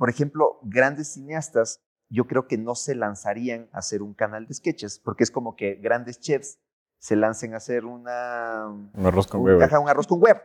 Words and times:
por 0.00 0.08
ejemplo, 0.08 0.58
grandes 0.62 1.12
cineastas, 1.12 1.82
yo 2.08 2.26
creo 2.26 2.48
que 2.48 2.56
no 2.56 2.74
se 2.74 2.94
lanzarían 2.94 3.68
a 3.70 3.80
hacer 3.80 4.00
un 4.00 4.14
canal 4.14 4.46
de 4.46 4.54
sketches, 4.54 4.98
porque 4.98 5.24
es 5.24 5.30
como 5.30 5.56
que 5.56 5.74
grandes 5.74 6.18
chefs 6.18 6.58
se 6.98 7.16
lancen 7.16 7.52
a 7.52 7.58
hacer 7.58 7.84
una... 7.84 8.66
Un 8.66 9.06
arroz 9.06 9.26
con 9.26 9.42
huevo. 9.42 9.58
un 9.58 9.88
arroz 9.90 10.06
con 10.06 10.22
huevo. 10.22 10.40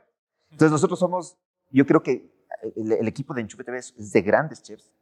Entonces 0.51 0.73
nosotros 0.73 0.99
somos, 0.99 1.37
yo 1.69 1.85
creo 1.85 2.03
que 2.03 2.29
el, 2.75 2.91
el 2.91 3.07
equipo 3.07 3.33
de 3.33 3.39
Enchufe 3.39 3.63
TV 3.63 3.77
es 3.77 3.93
es 3.97 4.11
de 4.11 4.21
grandes 4.23 4.61
chefs 4.61 4.93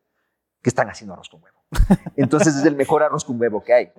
que 0.61 0.69
están 0.69 0.87
haciendo 0.87 1.15
arroz 1.15 1.29
con 1.29 1.41
huevo. 1.41 1.57
Entonces 2.15 2.55
es 2.55 2.63
el 2.63 2.75
mejor 2.75 3.01
arroz 3.01 3.25
con 3.25 3.41
huevo 3.41 3.63
que 3.63 3.73
hay. 3.73 3.91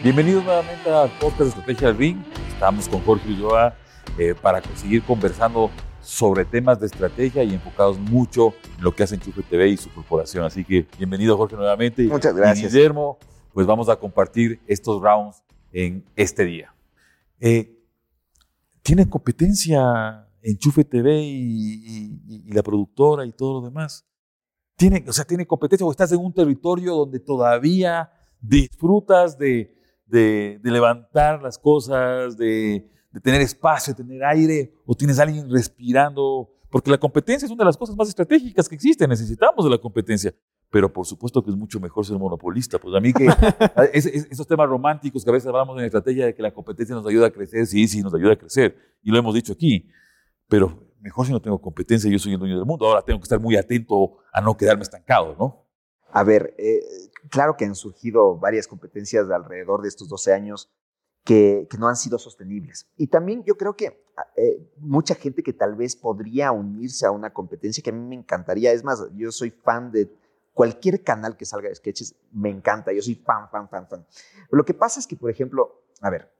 Bienvenidos 0.00 0.44
nuevamente 0.44 0.94
a 0.94 1.06
Podcast 1.18 1.40
de 1.40 1.48
Estrategia 1.48 1.88
del 1.88 1.98
Ring. 1.98 2.24
Estamos 2.52 2.88
con 2.88 3.00
Jorge 3.00 3.30
Ulloa 3.30 3.74
eh, 4.18 4.34
para 4.40 4.62
seguir 4.76 5.02
conversando 5.02 5.70
sobre 6.00 6.44
temas 6.44 6.78
de 6.80 6.86
estrategia 6.86 7.42
y 7.42 7.52
enfocados 7.54 7.98
mucho 7.98 8.54
en 8.78 8.84
lo 8.84 8.94
que 8.94 9.02
hace 9.02 9.16
Enchufe 9.16 9.42
TV 9.42 9.68
y 9.70 9.76
su 9.76 9.92
corporación. 9.92 10.44
Así 10.44 10.64
que 10.64 10.86
bienvenido 10.98 11.36
Jorge 11.36 11.56
nuevamente. 11.56 12.04
Muchas 12.04 12.32
Y 12.34 12.36
gracias. 12.36 12.72
Guillermo, 12.72 13.18
pues 13.52 13.66
vamos 13.66 13.88
a 13.88 13.96
compartir 13.96 14.60
estos 14.66 15.02
rounds 15.02 15.42
en 15.72 16.04
este 16.14 16.44
día. 16.44 16.72
Eh, 17.40 17.72
¿Tiene 18.82 19.08
competencia 19.08 20.28
Enchufe 20.42 20.84
TV 20.84 21.20
y, 21.22 22.20
y- 22.28 22.42
y 22.46 22.52
la 22.52 22.62
productora 22.62 23.26
y 23.26 23.32
todo 23.32 23.60
lo 23.60 23.66
demás? 23.66 24.06
¿Tiene, 24.76 25.04
o 25.08 25.12
sea, 25.12 25.24
¿tiene 25.24 25.44
competencia 25.46 25.84
o 25.86 25.90
estás 25.90 26.12
en 26.12 26.18
un 26.20 26.32
territorio 26.32 26.94
donde 26.94 27.18
todavía 27.18 28.12
disfrutas 28.40 29.36
de, 29.38 29.74
de- 30.06 30.60
de 30.62 30.70
levantar 30.70 31.42
las 31.42 31.58
cosas, 31.58 32.36
de, 32.36 32.88
de 33.16 33.20
tener 33.22 33.40
espacio, 33.40 33.94
de 33.94 34.04
tener 34.04 34.22
aire, 34.24 34.74
o 34.84 34.94
tienes 34.94 35.18
a 35.18 35.22
alguien 35.22 35.50
respirando? 35.50 36.50
Porque 36.68 36.90
la 36.90 36.98
competencia 36.98 37.46
es 37.46 37.50
una 37.52 37.60
de 37.62 37.66
las 37.66 37.76
cosas 37.78 37.96
más 37.96 38.08
estratégicas 38.10 38.68
que 38.68 38.74
existen, 38.74 39.08
necesitamos 39.08 39.64
de 39.64 39.70
la 39.70 39.78
competencia. 39.78 40.34
Pero 40.68 40.92
por 40.92 41.06
supuesto 41.06 41.42
que 41.42 41.50
es 41.50 41.56
mucho 41.56 41.80
mejor 41.80 42.04
ser 42.04 42.18
monopolista. 42.18 42.78
Pues 42.78 42.94
a 42.94 43.00
mí 43.00 43.12
que 43.14 43.26
es- 43.94 44.04
es- 44.04 44.28
esos 44.30 44.46
temas 44.46 44.68
románticos 44.68 45.24
que 45.24 45.30
a 45.30 45.32
veces 45.32 45.46
hablamos 45.48 45.78
en 45.78 45.84
estrategia 45.86 46.26
de 46.26 46.34
que 46.34 46.42
la 46.42 46.52
competencia 46.52 46.94
nos 46.94 47.06
ayuda 47.06 47.28
a 47.28 47.30
crecer, 47.30 47.66
sí, 47.66 47.88
sí, 47.88 48.02
nos 48.02 48.12
ayuda 48.12 48.32
a 48.34 48.36
crecer. 48.36 48.76
Y 49.02 49.10
lo 49.10 49.18
hemos 49.18 49.34
dicho 49.34 49.52
aquí. 49.54 49.88
Pero 50.48 50.92
mejor 51.00 51.24
si 51.24 51.32
no 51.32 51.40
tengo 51.40 51.58
competencia, 51.60 52.10
yo 52.10 52.18
soy 52.18 52.34
el 52.34 52.38
dueño 52.38 52.56
del 52.56 52.66
mundo. 52.66 52.86
Ahora 52.86 53.00
tengo 53.02 53.18
que 53.20 53.24
estar 53.24 53.40
muy 53.40 53.56
atento 53.56 54.18
a 54.32 54.42
no 54.42 54.56
quedarme 54.58 54.82
estancado, 54.82 55.34
¿no? 55.38 55.64
A 56.12 56.22
ver, 56.24 56.54
eh, 56.58 56.80
claro 57.30 57.56
que 57.56 57.64
han 57.64 57.74
surgido 57.74 58.36
varias 58.38 58.66
competencias 58.66 59.30
alrededor 59.30 59.80
de 59.82 59.88
estos 59.88 60.08
12 60.08 60.34
años 60.34 60.70
que, 61.26 61.66
no 61.76 61.88
han 61.88 61.96
sido 61.96 62.18
sostenibles. 62.18 62.88
Y 62.96 63.08
también 63.08 63.42
yo 63.44 63.56
creo 63.56 63.76
que 63.76 64.06
eh, 64.36 64.70
mucha 64.78 65.16
gente 65.16 65.42
que 65.42 65.52
tal 65.52 65.74
vez 65.74 65.96
podría 65.96 66.52
unirse 66.52 67.04
a 67.04 67.10
una 67.10 67.32
competencia 67.32 67.82
que 67.82 67.90
a 67.90 67.92
mí 67.92 68.00
me 68.00 68.14
encantaría. 68.14 68.72
Es 68.72 68.84
más, 68.84 69.04
yo 69.14 69.32
soy 69.32 69.50
fan 69.50 69.90
de 69.90 70.08
cualquier 70.54 71.02
canal 71.02 71.36
que 71.36 71.44
salga 71.44 71.68
de 71.68 71.74
sketches, 71.74 72.14
me 72.30 72.48
encanta. 72.48 72.92
Yo 72.92 73.02
soy 73.02 73.16
fan, 73.16 73.50
fan, 73.50 73.68
fan, 73.68 73.88
fan. 73.88 74.06
Lo 74.50 74.64
que 74.64 74.72
pasa 74.72 75.00
es 75.00 75.06
que, 75.06 75.16
por 75.16 75.28
ejemplo, 75.28 75.82
a 76.00 76.10
ver, 76.10 76.32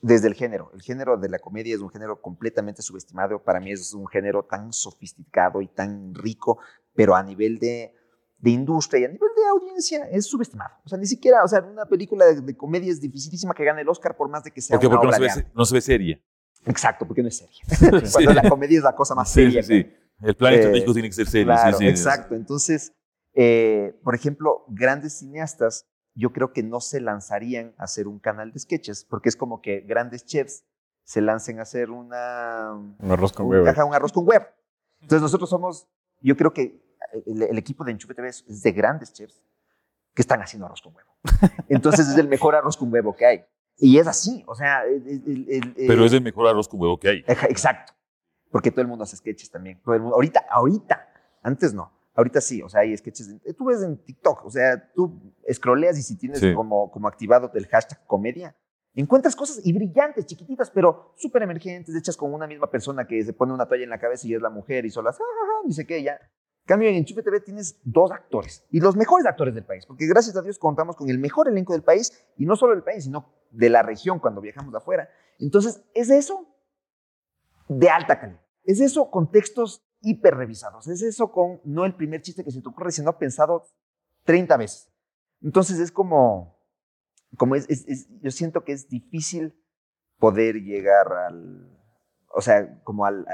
desde 0.00 0.28
el 0.28 0.34
género, 0.34 0.70
el 0.72 0.82
género 0.82 1.16
de 1.16 1.28
la 1.28 1.40
comedia 1.40 1.74
es 1.74 1.80
un 1.80 1.90
género 1.90 2.22
completamente 2.22 2.82
subestimado. 2.82 3.42
Para 3.42 3.58
mí 3.58 3.72
es 3.72 3.92
un 3.92 4.06
género 4.06 4.44
tan 4.44 4.72
sofisticado 4.72 5.60
y 5.62 5.66
tan 5.66 6.14
rico, 6.14 6.60
pero 6.94 7.16
a 7.16 7.24
nivel 7.24 7.58
de, 7.58 7.92
de 8.38 8.50
industria 8.50 9.00
y 9.00 9.04
a 9.04 9.08
nivel 9.08 9.30
de 9.36 9.46
audiencia 9.48 10.08
es 10.10 10.26
subestimado. 10.26 10.74
O 10.84 10.88
sea, 10.88 10.98
ni 10.98 11.06
siquiera, 11.06 11.42
o 11.44 11.48
sea, 11.48 11.60
una 11.62 11.86
película 11.86 12.26
de, 12.26 12.40
de 12.40 12.56
comedia 12.56 12.90
es 12.92 13.00
dificilísima 13.00 13.54
que 13.54 13.64
gane 13.64 13.80
el 13.82 13.88
Oscar 13.88 14.16
por 14.16 14.28
más 14.28 14.44
de 14.44 14.50
que 14.50 14.60
sea 14.60 14.74
¿Por 14.76 14.80
qué? 14.80 14.86
una 14.88 14.96
Porque 15.00 15.06
no 15.20 15.28
se, 15.34 15.40
ve, 15.42 15.46
no 15.54 15.64
se 15.64 15.74
ve 15.74 15.80
seria. 15.80 16.20
Exacto, 16.66 17.06
porque 17.06 17.22
no 17.22 17.28
es 17.28 17.36
seria. 17.38 18.02
Cuando 18.12 18.34
la 18.34 18.48
comedia 18.48 18.78
es 18.78 18.84
la 18.84 18.94
cosa 18.94 19.14
más 19.14 19.30
seria. 19.32 19.62
sí, 19.62 19.82
sí. 19.82 19.92
El 20.22 20.34
plan 20.34 20.52
Eh, 20.54 20.56
estratégico 20.56 20.92
tiene 20.94 21.08
que 21.08 21.14
ser 21.14 21.26
serio. 21.28 21.46
Claro, 21.46 21.76
sí. 21.78 21.86
exacto. 21.86 22.34
Entonces, 22.34 22.92
eh, 23.34 23.94
por 24.02 24.14
ejemplo, 24.14 24.64
grandes 24.68 25.18
cineastas, 25.18 25.86
yo 26.14 26.32
creo 26.32 26.52
que 26.52 26.62
no 26.62 26.80
se 26.80 27.00
lanzarían 27.00 27.74
a 27.78 27.84
hacer 27.84 28.08
un 28.08 28.18
canal 28.18 28.50
de 28.52 28.58
sketches, 28.58 29.04
porque 29.04 29.28
es 29.28 29.36
como 29.36 29.60
que 29.60 29.80
grandes 29.80 30.24
chefs 30.24 30.64
se 31.04 31.20
lancen 31.20 31.58
a 31.58 31.62
hacer 31.62 31.90
una, 31.90 32.72
Un 32.72 33.10
arroz 33.10 33.32
con 33.32 33.46
un, 33.46 33.52
huevo. 33.52 33.68
ajá, 33.68 33.84
un 33.84 33.94
arroz 33.94 34.12
con 34.12 34.26
huevo. 34.26 34.46
Entonces 35.02 35.20
nosotros 35.22 35.50
somos, 35.50 35.86
yo 36.22 36.36
creo 36.36 36.52
que 36.54 36.82
el, 37.26 37.42
el 37.42 37.58
equipo 37.58 37.84
de 37.84 37.92
Enchufe 37.92 38.14
TV 38.14 38.28
es, 38.28 38.44
es 38.48 38.62
de 38.62 38.72
grandes 38.72 39.12
chefs 39.12 39.42
que 40.14 40.22
están 40.22 40.40
haciendo 40.40 40.66
arroz 40.66 40.80
con 40.82 40.94
huevo. 40.94 41.10
Entonces 41.68 42.08
es 42.08 42.16
el 42.18 42.28
mejor 42.28 42.54
arroz 42.54 42.76
con 42.76 42.92
huevo 42.92 43.14
que 43.14 43.26
hay. 43.26 43.44
Y 43.78 43.98
es 43.98 44.06
así, 44.06 44.42
o 44.46 44.54
sea, 44.54 44.84
el- 44.84 45.06
el- 45.06 45.46
el- 45.50 45.74
Pero 45.86 46.04
es 46.06 46.12
el 46.12 46.22
mejor 46.22 46.46
arroz 46.48 46.68
con 46.68 46.80
huevo 46.80 46.98
que 46.98 47.08
hay. 47.10 47.24
Exacto. 47.26 47.92
Porque 48.50 48.70
todo 48.70 48.80
el 48.80 48.86
mundo 48.88 49.04
hace 49.04 49.16
sketches 49.16 49.50
también. 49.50 49.80
Todo 49.82 49.94
el 49.94 50.00
mundo- 50.00 50.14
ahorita, 50.16 50.46
ahorita. 50.48 51.06
Antes 51.42 51.74
no. 51.74 51.92
Ahorita 52.14 52.40
sí. 52.40 52.62
O 52.62 52.68
sea, 52.70 52.80
hay 52.80 52.96
sketches. 52.96 53.28
tú 53.58 53.66
ves 53.66 53.82
en 53.82 53.98
TikTok. 53.98 54.46
O 54.46 54.50
sea, 54.50 54.90
tú 54.94 55.20
scrolleas 55.52 55.98
y 55.98 56.02
si 56.02 56.16
tienes 56.16 56.40
Sí. 56.40 56.54
como, 56.54 56.90
como 56.90 57.06
activado 57.08 57.50
el 57.54 57.66
hashtag 57.66 58.06
comedia, 58.06 58.56
encuentras 58.94 59.36
cosas 59.36 59.60
y 59.62 59.74
brillantes, 59.74 60.24
chiquititas, 60.24 60.70
pero 60.70 61.12
súper 61.16 61.42
emergentes, 61.42 61.94
hechas 61.94 62.16
con 62.16 62.32
una 62.32 62.46
misma 62.46 62.70
persona 62.70 63.06
que 63.06 63.22
se 63.22 63.34
pone 63.34 63.52
una 63.52 63.66
toalla 63.68 63.84
en 63.84 63.90
la 63.90 63.98
cabeza 63.98 64.26
y 64.26 64.32
es 64.34 64.40
la 64.40 64.48
mujer 64.48 64.86
y 64.86 64.90
solo 64.90 65.10
hace, 65.10 65.22
"Ah, 65.22 65.26
ah, 65.26 65.62
ah", 65.68 65.70
sé 65.72 65.86
qué, 65.86 66.02
ya. 66.02 66.18
Cambio, 66.66 66.88
en 66.88 66.96
Enchufe 66.96 67.22
TV 67.22 67.40
tienes 67.40 67.78
dos 67.84 68.10
actores 68.10 68.66
y 68.70 68.80
los 68.80 68.96
mejores 68.96 69.24
actores 69.26 69.54
del 69.54 69.64
país, 69.64 69.86
porque 69.86 70.06
gracias 70.06 70.36
a 70.36 70.42
Dios 70.42 70.58
contamos 70.58 70.96
con 70.96 71.08
el 71.08 71.18
mejor 71.18 71.48
elenco 71.48 71.72
del 71.72 71.82
país 71.84 72.12
y 72.36 72.44
no 72.44 72.56
solo 72.56 72.74
del 72.74 72.82
país, 72.82 73.04
sino 73.04 73.32
de 73.52 73.70
la 73.70 73.82
región 73.82 74.18
cuando 74.18 74.40
viajamos 74.40 74.72
de 74.72 74.78
afuera. 74.78 75.08
Entonces, 75.38 75.82
es 75.94 76.10
eso 76.10 76.44
de 77.68 77.88
alta 77.88 78.18
calidad. 78.20 78.40
Es 78.64 78.80
eso 78.80 79.10
con 79.10 79.30
textos 79.30 79.86
hiper 80.00 80.34
revisados. 80.34 80.88
Es 80.88 81.02
eso 81.02 81.30
con 81.30 81.60
no 81.64 81.84
el 81.84 81.94
primer 81.94 82.20
chiste 82.22 82.42
que 82.44 82.50
se 82.50 82.60
te 82.60 82.68
ocurre, 82.68 82.90
sino 82.90 83.16
pensado 83.16 83.64
30 84.24 84.56
veces. 84.56 84.90
Entonces 85.42 85.78
es 85.78 85.92
como, 85.92 86.58
como 87.36 87.54
es, 87.54 87.68
es- 87.68 87.86
es- 87.86 88.08
yo 88.20 88.30
siento 88.32 88.64
que 88.64 88.72
es 88.72 88.88
difícil 88.88 89.54
poder 90.18 90.56
llegar 90.56 91.12
al, 91.12 91.75
o 92.36 92.42
sea, 92.42 92.80
como 92.84 93.06
al, 93.06 93.24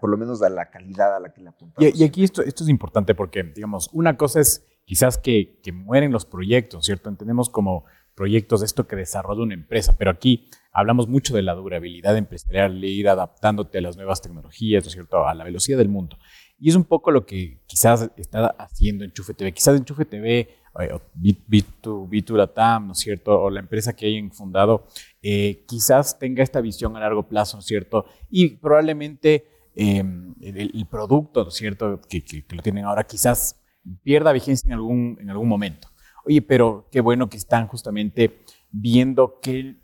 por 0.00 0.10
lo 0.10 0.16
menos 0.16 0.42
a 0.42 0.48
la 0.48 0.70
calidad 0.70 1.14
a 1.14 1.20
la 1.20 1.32
que 1.32 1.40
le 1.40 1.50
apuntamos. 1.50 1.94
Y, 1.94 2.02
aquí 2.02 2.24
esto, 2.24 2.42
esto 2.42 2.64
es 2.64 2.68
importante 2.68 3.14
porque, 3.14 3.44
digamos, 3.44 3.88
una 3.92 4.16
cosa 4.16 4.40
es 4.40 4.66
quizás 4.84 5.18
que, 5.18 5.60
que 5.62 5.70
mueren 5.70 6.10
los 6.10 6.26
proyectos, 6.26 6.84
¿cierto? 6.84 7.08
Entendemos 7.08 7.48
como 7.48 7.84
proyectos 8.16 8.62
esto 8.64 8.88
que 8.88 8.96
desarrolla 8.96 9.42
una 9.42 9.54
empresa, 9.54 9.94
pero 9.96 10.10
aquí 10.10 10.48
hablamos 10.72 11.06
mucho 11.06 11.34
de 11.34 11.42
la 11.42 11.54
durabilidad 11.54 12.16
empresarial, 12.16 12.80
de 12.80 12.88
ir 12.88 13.08
adaptándote 13.08 13.78
a 13.78 13.82
las 13.82 13.96
nuevas 13.96 14.20
tecnologías, 14.20 14.82
¿no 14.84 14.88
es 14.88 14.94
cierto?, 14.94 15.28
a 15.28 15.34
la 15.34 15.44
velocidad 15.44 15.78
del 15.78 15.88
mundo. 15.88 16.18
Y 16.58 16.70
es 16.70 16.74
un 16.74 16.84
poco 16.84 17.12
lo 17.12 17.24
que 17.24 17.62
quizás 17.66 18.10
está 18.16 18.46
haciendo 18.58 19.04
Enchufe 19.04 19.32
TV. 19.32 19.52
Quizás 19.52 19.76
Enchufe 19.76 20.04
TV, 20.04 20.48
B2, 20.74 22.08
B2 22.08 22.36
Latam, 22.36 22.86
¿no 22.86 22.92
es 22.92 22.98
cierto?, 22.98 23.40
o 23.40 23.50
la 23.50 23.60
empresa 23.60 23.94
que 23.94 24.06
hayan 24.06 24.30
fundado, 24.30 24.86
eh, 25.22 25.64
quizás 25.66 26.18
tenga 26.18 26.42
esta 26.42 26.60
visión 26.60 26.96
a 26.96 27.00
largo 27.00 27.28
plazo, 27.28 27.56
¿no 27.56 27.60
es 27.60 27.66
cierto? 27.66 28.06
Y 28.30 28.56
probablemente 28.56 29.46
eh, 29.74 30.04
el, 30.40 30.86
producto, 30.90 31.42
¿no 31.42 31.48
es 31.48 31.54
cierto?, 31.54 32.00
que 32.08 32.24
lo 32.50 32.62
tienen 32.62 32.84
ahora, 32.84 33.04
quizás 33.04 33.60
pierda 34.02 34.32
vigencia 34.32 34.68
en 34.68 34.74
algún, 34.74 35.18
en 35.20 35.30
algún 35.30 35.48
momento. 35.48 35.88
Oye, 36.24 36.42
pero 36.42 36.88
qué 36.90 37.00
bueno 37.00 37.28
que 37.28 37.36
están 37.36 37.66
justamente 37.66 38.40
viendo 38.70 39.40
qué 39.40 39.76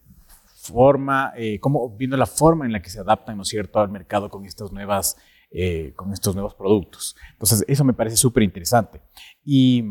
forma, 0.54 1.32
eh, 1.36 1.60
cómo, 1.60 1.96
viendo 1.96 2.16
la 2.16 2.26
forma 2.26 2.66
en 2.66 2.72
la 2.72 2.82
que 2.82 2.90
se 2.90 3.00
adaptan, 3.00 3.36
¿no 3.36 3.42
es 3.42 3.48
cierto?, 3.48 3.80
al 3.80 3.88
mercado 3.88 4.30
con 4.30 4.44
estas 4.44 4.72
nuevas, 4.72 5.16
eh, 5.50 5.92
con 5.96 6.12
estos 6.12 6.34
nuevos 6.34 6.54
productos. 6.54 7.16
Entonces, 7.32 7.64
eso 7.68 7.84
me 7.84 7.94
parece 7.94 8.16
súper 8.16 8.42
interesante. 8.42 9.00
Y, 9.44 9.84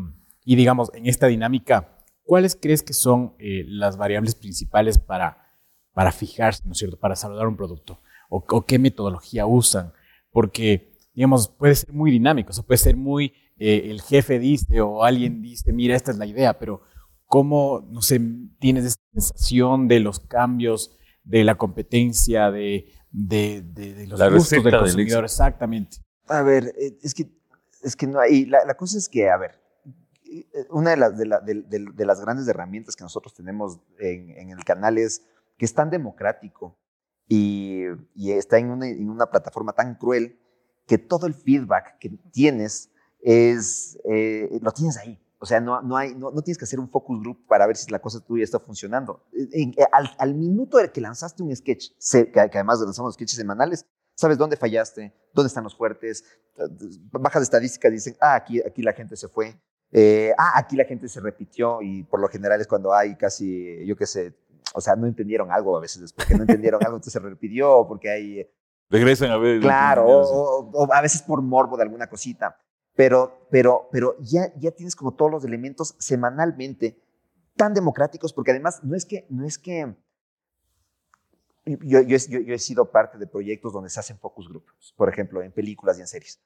y, 0.45 0.56
digamos, 0.56 0.91
en 0.94 1.07
esta 1.07 1.28
dinámica, 1.28 1.97
¿cuáles 2.23 2.56
crees 2.56 2.83
que 2.83 2.94
son 2.94 3.35
eh, 3.39 3.66
las 3.67 3.97
variables 3.97 4.35
principales 4.35 4.97
para, 4.97 5.57
para 5.94 6.11
fijarse, 6.11 6.63
¿no 6.66 6.72
es 6.72 6.78
cierto?, 6.78 6.97
para 6.97 7.16
saludar 7.16 7.47
un 7.47 7.57
producto? 7.57 8.00
¿O, 8.29 8.45
o 8.47 8.66
qué 8.66 8.79
metodología 8.79 9.46
usan? 9.46 9.91
Porque, 10.31 10.93
digamos, 11.14 11.49
puede 11.49 11.75
ser 11.75 11.93
muy 11.93 12.11
dinámico, 12.11 12.52
o 12.52 12.53
sea, 12.53 12.64
puede 12.64 12.78
ser 12.78 12.96
muy, 12.96 13.34
eh, 13.58 13.87
el 13.90 14.02
jefe 14.02 14.40
dice 14.40 14.81
o 14.81 15.03
alguien 15.03 15.41
dice, 15.41 15.73
mira, 15.73 15.96
esta 15.96 16.11
es 16.11 16.17
la 16.17 16.25
idea, 16.25 16.59
pero 16.59 16.81
¿cómo, 17.25 17.85
no 17.90 18.02
sé, 18.02 18.22
tienes 18.59 18.85
esa 18.85 18.99
sensación 19.14 19.87
de 19.87 19.99
los 19.99 20.19
cambios, 20.19 20.96
de 21.23 21.43
la 21.43 21.55
competencia, 21.55 22.52
de, 22.52 22.91
de, 23.09 23.64
de, 23.64 23.93
de 23.93 24.08
los 24.08 24.19
La 24.19 24.29
gustos 24.29 24.64
del 24.64 24.78
consumidor? 24.78 25.23
Exactamente. 25.23 25.97
A 26.28 26.41
ver, 26.43 26.73
eh, 26.78 26.97
es 27.02 27.14
que, 27.14 27.31
es 27.81 27.96
que 27.96 28.08
no 28.08 28.19
hay. 28.19 28.46
La, 28.46 28.66
la 28.66 28.75
cosa 28.75 28.97
es 28.97 29.09
que, 29.09 29.29
a 29.29 29.37
ver, 29.37 29.59
una 30.69 30.91
de 30.91 30.97
las, 30.97 31.17
de, 31.17 31.25
la- 31.25 31.39
de- 31.39 31.63
de- 31.63 32.05
las 32.05 32.22
grandes 32.22 32.47
herramientas 32.47 32.95
que 32.95 33.03
nosotros 33.03 33.33
tenemos 33.33 33.79
en, 33.99 34.31
en 34.31 34.49
el 34.49 34.63
canal 34.63 34.97
es 34.97 35.22
que 35.57 35.66
es 35.66 35.73
tan 35.73 35.89
democrático 35.89 36.77
y, 37.27 37.83
y 38.13 38.31
está 38.31 38.57
en 38.57 38.69
una, 38.72 38.87
en 38.87 39.09
una 39.09 39.27
plataforma 39.27 39.73
tan 39.73 39.95
cruel 39.95 40.39
que 40.85 40.97
todo 40.97 41.27
el 41.27 41.33
feedback 41.33 41.97
que 41.99 42.09
tienes 42.31 42.91
es, 43.22 43.97
eh, 44.05 44.59
lo 44.61 44.72
tienes 44.72 44.97
ahí. 44.97 45.19
O 45.39 45.45
sea, 45.45 45.59
no, 45.59 45.81
no, 45.81 45.97
hay, 45.97 46.16
no, 46.16 46.31
no 46.31 46.41
tienes 46.41 46.57
que 46.57 46.66
hacer 46.66 46.79
un 46.79 46.89
focus 46.89 47.19
group 47.19 47.45
para 47.47 47.67
ver 47.67 47.75
si 47.75 47.91
la 47.91 47.99
cosa 47.99 48.19
tuya 48.19 48.43
está 48.43 48.59
funcionando. 48.59 49.25
En- 49.33 49.49
en- 49.53 49.75
al, 49.91 50.09
al 50.17 50.33
minuto 50.35 50.78
que 50.93 51.01
lanzaste 51.01 51.43
un 51.43 51.55
sketch, 51.55 51.91
se- 51.97 52.25
que, 52.31 52.49
que 52.49 52.57
además 52.57 52.79
lanzamos 52.81 53.13
sketches 53.16 53.37
semanales, 53.37 53.85
sabes 54.16 54.37
dónde 54.37 54.57
fallaste, 54.57 55.13
dónde 55.33 55.47
están 55.47 55.63
los 55.63 55.75
fuertes, 55.75 56.23
eh, 56.57 56.63
bajas 57.11 57.43
estadísticas 57.43 57.91
dicen, 57.91 58.16
ah, 58.21 58.35
aquí, 58.35 58.61
aquí 58.66 58.81
la 58.81 58.93
gente 58.93 59.16
se 59.16 59.28
fue, 59.28 59.59
eh, 59.97 60.33
ah, 60.37 60.51
aquí 60.55 60.75
la 60.75 60.83
gente 60.83 61.07
se 61.07 61.21
repitió 61.21 61.81
y 61.81 62.03
por 62.03 62.19
lo 62.19 62.27
general 62.27 62.59
es 62.59 62.67
cuando 62.67 62.93
hay 62.93 63.15
casi, 63.15 63.85
yo 63.85 63.95
qué 63.95 64.05
sé, 64.05 64.33
o 64.73 64.81
sea, 64.81 64.95
no 64.97 65.07
entendieron 65.07 65.51
algo 65.53 65.77
a 65.77 65.79
veces, 65.79 66.01
es 66.01 66.11
porque 66.11 66.35
no 66.35 66.41
entendieron 66.41 66.83
algo, 66.83 66.97
entonces 66.97 67.13
se 67.13 67.19
repitió, 67.19 67.71
o 67.77 67.87
porque 67.87 68.09
hay... 68.09 68.39
eh, 68.41 68.51
Regresan 68.89 69.31
a 69.31 69.37
ver. 69.37 69.61
Claro, 69.61 70.05
o, 70.05 70.69
o- 70.73 70.93
a 70.93 71.01
veces 71.01 71.21
por 71.21 71.41
morbo 71.41 71.77
de 71.77 71.83
alguna 71.83 72.07
cosita, 72.09 72.57
pero, 72.93 73.47
pero, 73.49 73.87
pero 73.91 74.15
ya, 74.19 74.53
ya 74.57 74.71
tienes 74.71 74.95
como 74.97 75.13
todos 75.13 75.31
los 75.31 75.45
elementos 75.45 75.95
semanalmente 75.97 76.99
tan 77.55 77.73
democráticos, 77.73 78.33
porque 78.33 78.51
además 78.51 78.83
no 78.83 78.95
es 78.97 79.05
que, 79.05 79.25
no 79.29 79.45
es 79.45 79.57
que 79.57 79.95
yo, 81.65 82.01
yo- 82.01 82.17
yo 82.39 82.53
he 82.53 82.59
sido 82.59 82.91
parte 82.91 83.17
de 83.17 83.27
proyectos 83.27 83.73
donde 83.73 83.89
se 83.89 83.99
hacen 83.99 84.19
focus 84.19 84.49
groups, 84.49 84.93
por 84.97 85.09
ejemplo, 85.09 85.41
en 85.41 85.51
películas 85.51 85.97
y 85.97 86.01
en 86.01 86.07
series. 86.07 86.39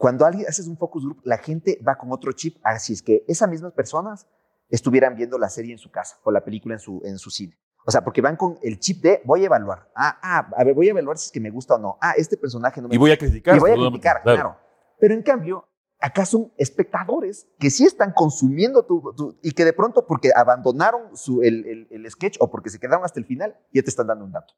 Cuando 0.00 0.24
alguien 0.24 0.46
haces 0.48 0.66
un 0.66 0.78
focus 0.78 1.04
group, 1.04 1.20
la 1.24 1.36
gente 1.36 1.78
va 1.86 1.98
con 1.98 2.10
otro 2.10 2.32
chip, 2.32 2.56
así 2.64 2.94
es 2.94 3.02
que 3.02 3.22
esas 3.28 3.50
mismas 3.50 3.74
personas 3.74 4.26
estuvieran 4.70 5.14
viendo 5.14 5.36
la 5.36 5.50
serie 5.50 5.72
en 5.72 5.78
su 5.78 5.90
casa 5.90 6.18
o 6.24 6.30
la 6.30 6.42
película 6.42 6.74
en 6.74 6.78
su, 6.80 7.02
en 7.04 7.18
su 7.18 7.28
cine. 7.30 7.58
O 7.86 7.90
sea, 7.90 8.02
porque 8.02 8.22
van 8.22 8.36
con 8.36 8.58
el 8.62 8.78
chip 8.78 9.02
de 9.02 9.20
voy 9.26 9.42
a 9.42 9.46
evaluar. 9.46 9.90
Ah, 9.94 10.18
ah, 10.22 10.50
a 10.56 10.64
ver, 10.64 10.74
voy 10.74 10.86
a 10.88 10.92
evaluar 10.92 11.18
si 11.18 11.26
es 11.26 11.32
que 11.32 11.38
me 11.40 11.50
gusta 11.50 11.74
o 11.74 11.78
no. 11.78 11.98
Ah, 12.00 12.14
este 12.16 12.38
personaje 12.38 12.80
no 12.80 12.88
me 12.88 12.94
Y 12.94 12.98
voy 12.98 13.10
a 13.10 13.18
criticar. 13.18 13.54
y 13.54 13.60
voy 13.60 13.72
a 13.72 13.74
criticar, 13.74 14.22
claro. 14.22 14.56
Pero 14.98 15.12
en 15.12 15.22
cambio, 15.22 15.68
acá 15.98 16.24
son 16.24 16.50
espectadores 16.56 17.46
que 17.58 17.68
sí 17.68 17.84
están 17.84 18.12
consumiendo 18.14 18.86
tu, 18.86 19.12
tu- 19.14 19.38
y 19.42 19.52
que 19.52 19.66
de 19.66 19.74
pronto 19.74 20.06
porque 20.06 20.30
abandonaron 20.34 21.14
su, 21.14 21.42
el, 21.42 21.66
el- 21.66 21.88
el 21.90 22.10
sketch 22.10 22.38
o 22.40 22.50
porque 22.50 22.70
se 22.70 22.78
quedaron 22.78 23.04
hasta 23.04 23.20
el 23.20 23.26
final, 23.26 23.54
ya 23.70 23.82
te 23.82 23.90
están 23.90 24.06
dando 24.06 24.24
un 24.24 24.32
dato. 24.32 24.54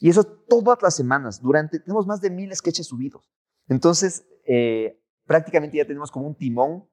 Y 0.00 0.10
eso 0.10 0.22
todas 0.24 0.82
las 0.82 0.94
semanas, 0.94 1.40
durante, 1.40 1.78
tenemos 1.80 2.06
más 2.06 2.20
de 2.20 2.28
mil 2.28 2.54
sketches 2.54 2.86
subidos. 2.86 3.30
Entonces, 3.72 4.24
eh, 4.46 5.00
prácticamente 5.26 5.76
ya 5.78 5.84
tenemos 5.86 6.10
como 6.10 6.26
un 6.26 6.34
timón 6.34 6.84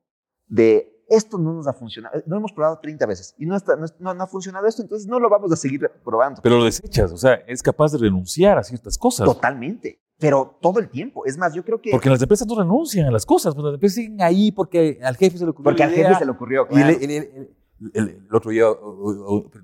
de 0.48 0.96
esto 1.10 1.38
no 1.40 1.54
nos 1.54 1.68
ha 1.68 1.74
funcionado. 1.74 2.22
Lo 2.28 2.38
hemos 2.38 2.54
probado 2.54 2.78
30 2.80 3.06
veces 3.08 3.34
y 3.40 3.46
no, 3.48 3.56
está, 3.56 3.76
no, 3.76 3.86
no- 4.00 4.14
no 4.14 4.24
ha 4.24 4.28
funcionado 4.28 4.68
esto, 4.68 4.82
entonces 4.84 5.08
no 5.08 5.20
lo 5.20 5.28
vamos 5.30 5.52
a 5.52 5.56
seguir 5.56 5.82
probando. 6.06 6.40
Pero 6.44 6.58
lo 6.60 6.66
desechas, 6.66 7.12
o 7.12 7.18
sea, 7.18 7.34
es 7.48 7.64
capaz 7.64 7.92
de 7.94 7.98
renunciar 7.98 8.58
a 8.60 8.64
ciertas 8.64 8.98
cosas. 8.98 9.26
Totalmente. 9.26 10.00
Pero 10.20 10.58
todo 10.62 10.80
el 10.80 10.90
tiempo. 10.90 11.26
Es 11.26 11.38
más, 11.38 11.54
yo 11.54 11.64
creo 11.64 11.82
que... 11.82 11.92
Porque 11.92 12.10
las 12.10 12.22
empresas 12.22 12.46
no 12.48 12.56
renuncian 12.60 13.08
a 13.08 13.12
las 13.12 13.26
cosas, 13.26 13.56
pues 13.56 13.64
las 13.66 13.74
empresas 13.76 13.96
siguen 13.96 14.22
ahí 14.22 14.52
porque 14.52 15.00
al 15.02 15.16
jefe 15.16 15.38
se 15.38 15.46
le 15.46 15.52
ocurrió 15.52 15.64
porque 15.64 15.84
al 15.84 15.92
jefe 15.92 16.14
se 16.16 16.26
le 16.26 16.32
ocurrió. 16.32 16.68
Y 16.70 16.76
el, 16.76 16.82
claro. 16.82 16.98
el- 17.00 17.12
el- 17.12 17.56
el- 17.94 18.10
el 18.28 18.36
otro 18.36 18.52
día, 18.52 18.66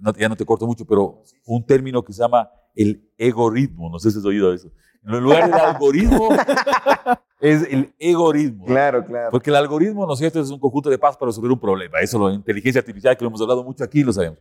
no- 0.01 0.13
ya 0.17 0.29
no 0.29 0.35
te 0.35 0.45
corto 0.45 0.65
mucho, 0.65 0.85
pero 0.85 1.21
un 1.45 1.65
término 1.65 2.03
que 2.03 2.13
se 2.13 2.21
llama 2.21 2.49
el 2.75 3.09
egoritmo, 3.17 3.89
no 3.89 3.99
sé 3.99 4.11
si 4.11 4.19
has 4.19 4.25
oído 4.25 4.53
eso. 4.53 4.71
En 5.03 5.23
lugar 5.23 5.45
del 5.45 5.53
algoritmo, 5.53 6.29
es 7.39 7.63
el 7.69 7.93
egoritmo. 7.99 8.65
Claro, 8.65 9.05
claro. 9.05 9.29
Porque 9.31 9.51
el 9.51 9.55
algoritmo, 9.55 10.05
¿no 10.05 10.13
es 10.13 10.19
cierto?, 10.19 10.41
es 10.41 10.49
un 10.49 10.59
conjunto 10.59 10.89
de 10.89 10.97
pasos 10.97 11.17
para 11.17 11.29
resolver 11.29 11.51
un 11.51 11.59
problema. 11.59 11.99
Eso, 11.99 12.27
la 12.27 12.33
inteligencia 12.33 12.79
artificial, 12.79 13.15
que 13.15 13.23
lo 13.23 13.29
hemos 13.29 13.41
hablado 13.41 13.63
mucho 13.63 13.83
aquí, 13.83 14.03
lo 14.03 14.11
sabemos. 14.11 14.39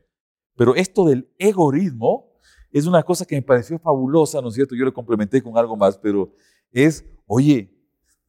Pero 0.57 0.75
esto 0.75 1.05
del 1.05 1.29
egoritmo 1.39 2.33
es 2.71 2.87
una 2.87 3.03
cosa 3.03 3.25
que 3.25 3.37
me 3.37 3.43
pareció 3.43 3.79
fabulosa, 3.79 4.41
¿no 4.41 4.49
es 4.49 4.55
cierto? 4.55 4.75
Yo 4.75 4.85
lo 4.85 4.95
complementé 4.95 5.43
con 5.43 5.57
algo 5.59 5.77
más, 5.77 5.99
pero 5.99 6.33
es, 6.73 7.05
oye, 7.27 7.71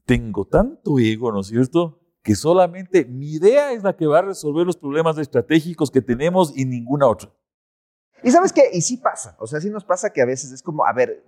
tengo 0.06 0.46
tanto 0.46 1.00
ego, 1.00 1.32
¿no 1.32 1.40
es 1.40 1.48
cierto? 1.48 2.00
Que 2.22 2.36
solamente 2.36 3.06
mi 3.06 3.34
idea 3.34 3.72
es 3.72 3.84
la 3.84 3.96
que 3.96 4.08
va 4.08 4.20
a 4.20 4.24
resolver 4.24 4.66
los 4.66 4.78
problemas 4.78 5.18
estratégicos 5.18 5.90
que 5.90 6.02
tenemos 6.02 6.56
y 6.56 6.66
ninguna 6.66 7.08
otra. 7.08 7.32
Y 8.24 8.32
sabes 8.32 8.54
qué, 8.54 8.70
y 8.72 8.82
sí 8.82 8.98
pasa, 8.98 9.36
o 9.40 9.46
sea, 9.46 9.60
sí 9.60 9.70
nos 9.70 9.84
pasa 9.84 10.12
que 10.12 10.22
a 10.22 10.26
veces 10.26 10.52
es 10.52 10.64
como, 10.64 10.86
a 10.86 10.94
ver, 10.94 11.24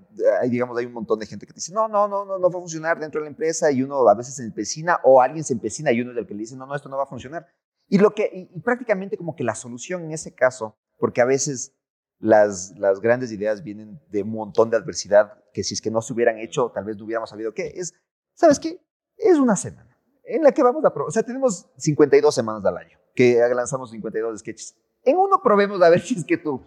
digamos, 0.49 0.77
hay 0.77 0.85
un 0.85 0.93
montón 0.93 1.19
de 1.19 1.25
gente 1.25 1.45
que 1.45 1.53
te 1.53 1.57
dice, 1.57 1.73
no, 1.73 1.87
no, 1.87 2.07
no, 2.07 2.25
no, 2.25 2.39
no 2.39 2.49
va 2.49 2.57
a 2.57 2.61
funcionar 2.61 2.99
dentro 2.99 3.19
de 3.21 3.25
la 3.25 3.29
empresa 3.29 3.71
y 3.71 3.83
uno 3.83 4.07
a 4.07 4.15
veces 4.15 4.35
se 4.35 4.43
empecina 4.43 4.99
o 5.03 5.21
alguien 5.21 5.43
se 5.43 5.53
empecina 5.53 5.91
y 5.91 6.01
uno 6.01 6.11
es 6.11 6.17
el 6.17 6.25
que 6.25 6.33
le 6.33 6.41
dice, 6.41 6.55
no, 6.55 6.65
no, 6.65 6.75
esto 6.75 6.89
no 6.89 6.97
va 6.97 7.03
a 7.03 7.07
funcionar. 7.07 7.45
Y, 7.87 7.99
lo 7.99 8.15
que, 8.15 8.29
y, 8.33 8.57
y 8.57 8.61
prácticamente 8.61 9.17
como 9.17 9.35
que 9.35 9.43
la 9.43 9.53
solución 9.53 10.05
en 10.05 10.11
ese 10.11 10.33
caso, 10.33 10.75
porque 10.97 11.21
a 11.21 11.25
veces 11.25 11.73
las, 12.19 12.73
las 12.77 12.99
grandes 12.99 13.31
ideas 13.31 13.63
vienen 13.63 14.01
de 14.09 14.23
un 14.23 14.31
montón 14.31 14.69
de 14.69 14.77
adversidad 14.77 15.43
que 15.53 15.63
si 15.63 15.73
es 15.73 15.81
que 15.81 15.91
no 15.91 16.01
se 16.01 16.13
hubieran 16.13 16.39
hecho, 16.39 16.71
tal 16.73 16.85
vez 16.85 16.97
no 16.97 17.05
hubiéramos 17.05 17.29
sabido 17.29 17.53
qué, 17.53 17.73
es, 17.75 17.93
¿sabes 18.33 18.59
qué? 18.59 18.81
Es 19.17 19.37
una 19.37 19.55
semana 19.55 19.97
en 20.23 20.43
la 20.43 20.51
que 20.51 20.61
vamos 20.61 20.83
a 20.83 20.93
probar, 20.93 21.09
o 21.09 21.11
sea, 21.11 21.23
tenemos 21.23 21.69
52 21.77 22.33
semanas 22.33 22.63
al 22.65 22.77
año, 22.77 22.97
que 23.15 23.39
lanzamos 23.55 23.91
52 23.91 24.39
sketches. 24.39 24.75
En 25.03 25.17
uno 25.17 25.41
probemos 25.41 25.81
a 25.81 25.89
ver 25.89 26.01
si 26.01 26.15
es 26.15 26.25
que 26.25 26.37
tu 26.37 26.61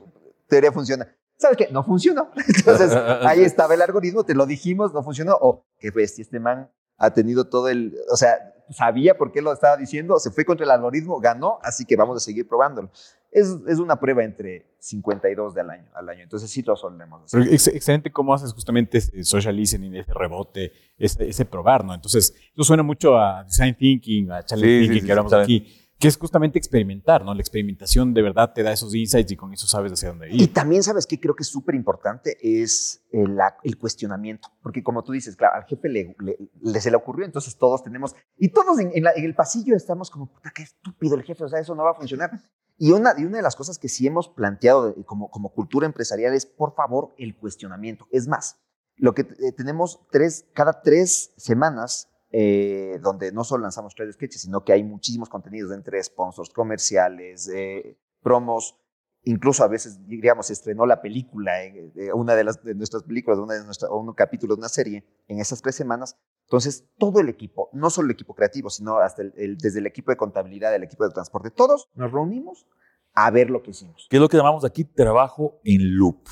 teoría 0.50 0.72
funciona. 0.72 1.08
¿Sabes 1.38 1.56
qué? 1.56 1.68
No 1.72 1.82
funcionó. 1.82 2.30
Entonces, 2.56 2.92
ahí 3.22 3.40
estaba 3.42 3.72
el 3.72 3.80
algoritmo, 3.80 4.24
te 4.24 4.34
lo 4.34 4.44
dijimos, 4.44 4.92
no 4.92 5.02
funcionó. 5.02 5.38
O, 5.40 5.64
qué 5.78 5.90
bestia, 5.90 6.20
este 6.22 6.38
man 6.38 6.70
ha 6.98 7.14
tenido 7.14 7.48
todo 7.48 7.70
el, 7.70 7.94
o 8.12 8.16
sea, 8.16 8.36
sabía 8.68 9.16
por 9.16 9.32
qué 9.32 9.40
lo 9.40 9.52
estaba 9.52 9.76
diciendo, 9.78 10.18
se 10.18 10.30
fue 10.30 10.44
contra 10.44 10.64
el 10.64 10.70
algoritmo, 10.70 11.18
ganó, 11.18 11.58
así 11.62 11.86
que 11.86 11.96
vamos 11.96 12.16
a 12.18 12.20
seguir 12.20 12.46
probándolo. 12.46 12.90
Es, 13.32 13.56
es 13.68 13.78
una 13.78 13.98
prueba 13.98 14.22
entre 14.22 14.66
52 14.80 15.54
del 15.54 15.70
año, 15.70 15.88
al 15.94 16.08
año, 16.10 16.22
entonces 16.24 16.50
sí 16.50 16.62
lo 16.62 16.76
solemos 16.76 17.22
hacer. 17.24 17.40
Pero 17.40 17.52
ex- 17.54 17.68
excelente 17.68 18.12
cómo 18.12 18.34
haces 18.34 18.52
justamente 18.52 18.98
ese 18.98 19.24
social 19.24 19.56
listening, 19.56 19.94
ese 19.94 20.12
rebote, 20.12 20.72
ese, 20.98 21.28
ese 21.28 21.44
probar, 21.46 21.84
¿no? 21.84 21.94
Entonces, 21.94 22.34
eso 22.54 22.64
suena 22.64 22.82
mucho 22.82 23.16
a 23.16 23.44
design 23.44 23.74
thinking, 23.76 24.30
a 24.30 24.42
challenge 24.44 24.68
Sí, 24.68 24.78
sí, 24.80 24.86
thinking 24.88 25.00
sí, 25.00 25.06
que 25.06 25.12
hablamos 25.12 25.32
sí, 25.32 25.38
aquí, 25.38 25.89
que 26.00 26.08
es 26.08 26.16
justamente 26.16 26.58
experimentar, 26.58 27.24
¿no? 27.24 27.34
La 27.34 27.40
experimentación 27.42 28.14
de 28.14 28.22
verdad 28.22 28.52
te 28.54 28.62
da 28.62 28.72
esos 28.72 28.94
insights 28.94 29.30
y 29.32 29.36
con 29.36 29.52
eso 29.52 29.66
sabes 29.66 29.92
hacia 29.92 30.08
dónde 30.08 30.28
Y 30.30 30.44
ir. 30.44 30.52
también, 30.52 30.82
¿sabes 30.82 31.06
qué? 31.06 31.20
Creo 31.20 31.36
que 31.36 31.42
es 31.42 31.48
súper 31.48 31.74
importante 31.74 32.38
es 32.40 33.04
el, 33.12 33.38
el 33.62 33.78
cuestionamiento. 33.78 34.48
Porque 34.62 34.82
como 34.82 35.04
tú 35.04 35.12
dices, 35.12 35.36
claro, 35.36 35.56
al 35.56 35.64
jefe 35.66 35.88
le, 35.90 36.16
le- 36.20 36.38
le- 36.62 36.80
se 36.80 36.90
le 36.90 36.96
ocurrió, 36.96 37.26
entonces 37.26 37.56
todos 37.58 37.84
tenemos, 37.84 38.16
y 38.38 38.48
todos 38.48 38.80
en, 38.80 38.90
en 38.94 39.04
la- 39.04 39.12
en 39.14 39.24
el 39.24 39.34
pasillo 39.34 39.76
estamos 39.76 40.10
como, 40.10 40.32
puta, 40.32 40.50
qué 40.54 40.62
estúpido 40.62 41.14
el 41.16 41.22
jefe, 41.22 41.44
o 41.44 41.48
sea, 41.48 41.60
eso 41.60 41.74
no 41.74 41.84
va 41.84 41.90
a 41.90 41.94
funcionar. 41.94 42.30
Y 42.78 42.92
una, 42.92 43.12
y 43.18 43.24
una 43.26 43.36
de 43.36 43.42
las 43.42 43.54
cosas 43.54 43.78
que 43.78 43.90
sí 43.90 44.06
hemos 44.06 44.28
planteado 44.30 44.94
como, 45.04 45.30
como 45.30 45.52
cultura 45.52 45.84
empresarial 45.86 46.32
es, 46.32 46.46
por 46.46 46.74
favor, 46.74 47.14
el 47.18 47.36
cuestionamiento. 47.36 48.06
Es 48.10 48.26
más, 48.26 48.56
lo 48.96 49.12
que 49.14 49.22
eh, 49.22 49.52
tenemos 49.56 50.00
tres, 50.10 50.46
cada 50.54 50.80
tres 50.80 51.34
semanas, 51.36 52.09
eh, 52.30 52.98
donde 53.02 53.32
no 53.32 53.44
solo 53.44 53.62
lanzamos 53.62 53.94
tres 53.94 54.14
sketches, 54.14 54.42
sino 54.42 54.64
que 54.64 54.72
hay 54.72 54.84
muchísimos 54.84 55.28
contenidos 55.28 55.72
entre 55.72 56.02
sponsors, 56.02 56.50
comerciales, 56.50 57.48
eh, 57.48 57.98
promos, 58.22 58.76
incluso 59.22 59.64
a 59.64 59.68
veces, 59.68 60.06
digamos, 60.06 60.46
se 60.46 60.52
estrenó 60.54 60.86
la 60.86 61.02
película, 61.02 61.64
eh, 61.64 61.92
eh, 61.96 62.12
una 62.12 62.34
de, 62.34 62.44
las, 62.44 62.62
de 62.62 62.74
nuestras 62.74 63.02
películas, 63.02 63.38
una 63.38 63.54
de 63.54 63.64
nuestra, 63.64 63.88
o 63.88 64.00
un 64.00 64.14
capítulo 64.14 64.54
de 64.54 64.60
una 64.60 64.68
serie 64.68 65.04
en 65.28 65.40
esas 65.40 65.60
tres 65.60 65.74
semanas. 65.74 66.16
Entonces, 66.44 66.88
todo 66.98 67.20
el 67.20 67.28
equipo, 67.28 67.68
no 67.72 67.90
solo 67.90 68.06
el 68.06 68.12
equipo 68.12 68.34
creativo, 68.34 68.70
sino 68.70 68.98
hasta 68.98 69.22
el, 69.22 69.32
el- 69.36 69.58
desde 69.58 69.78
el 69.80 69.86
equipo 69.86 70.10
de 70.10 70.16
contabilidad, 70.16 70.74
el 70.74 70.82
equipo 70.84 71.04
de 71.06 71.12
transporte, 71.12 71.50
todos 71.50 71.88
nos 71.94 72.10
reunimos 72.12 72.66
a 73.14 73.30
ver 73.30 73.50
lo 73.50 73.62
que 73.62 73.70
hicimos. 73.72 74.06
que 74.08 74.16
es 74.16 74.20
lo 74.20 74.28
que 74.28 74.36
llamamos 74.36 74.64
aquí 74.64 74.84
trabajo 74.84 75.60
en 75.64 75.96
loop, 75.96 76.26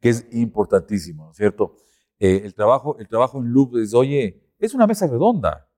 que 0.00 0.08
es 0.08 0.26
importantísimo, 0.32 1.26
¿no 1.26 1.30
es 1.32 1.36
cierto? 1.36 1.76
Eh, 2.18 2.42
el, 2.44 2.54
trabajo, 2.54 2.96
el 2.98 3.06
trabajo 3.08 3.38
en 3.38 3.52
loop 3.52 3.76
es, 3.76 3.94
oye, 3.94 4.42
es 4.60 4.74
una 4.74 4.86
mesa 4.86 5.06
redonda, 5.06 5.68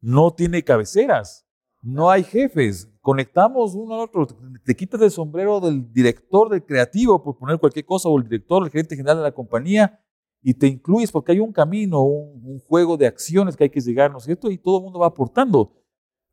no 0.00 0.32
tiene 0.32 0.62
cabeceras, 0.62 1.46
no 1.80 2.10
hay 2.10 2.24
jefes, 2.24 2.90
conectamos 3.00 3.74
uno 3.74 3.94
al 3.94 4.00
otro, 4.00 4.26
te 4.64 4.76
quitas 4.76 5.00
el 5.00 5.10
sombrero 5.10 5.60
del 5.60 5.92
director, 5.92 6.48
del 6.48 6.64
creativo, 6.64 7.22
por 7.22 7.38
poner 7.38 7.58
cualquier 7.58 7.84
cosa, 7.84 8.08
o 8.08 8.18
el 8.18 8.24
director, 8.24 8.64
el 8.64 8.70
gerente 8.70 8.96
general 8.96 9.18
de 9.18 9.22
la 9.22 9.32
compañía, 9.32 10.00
y 10.42 10.54
te 10.54 10.66
incluyes 10.66 11.10
porque 11.10 11.32
hay 11.32 11.40
un 11.40 11.52
camino, 11.52 12.02
un, 12.02 12.60
juego 12.60 12.96
de 12.96 13.06
acciones 13.06 13.56
que 13.56 13.64
hay 13.64 13.70
que 13.70 13.80
llegar, 13.80 14.10
¿no 14.10 14.18
es 14.18 14.24
cierto? 14.24 14.50
Y 14.50 14.58
todo 14.58 14.78
el 14.78 14.84
mundo 14.84 14.98
va 14.98 15.06
aportando. 15.06 15.74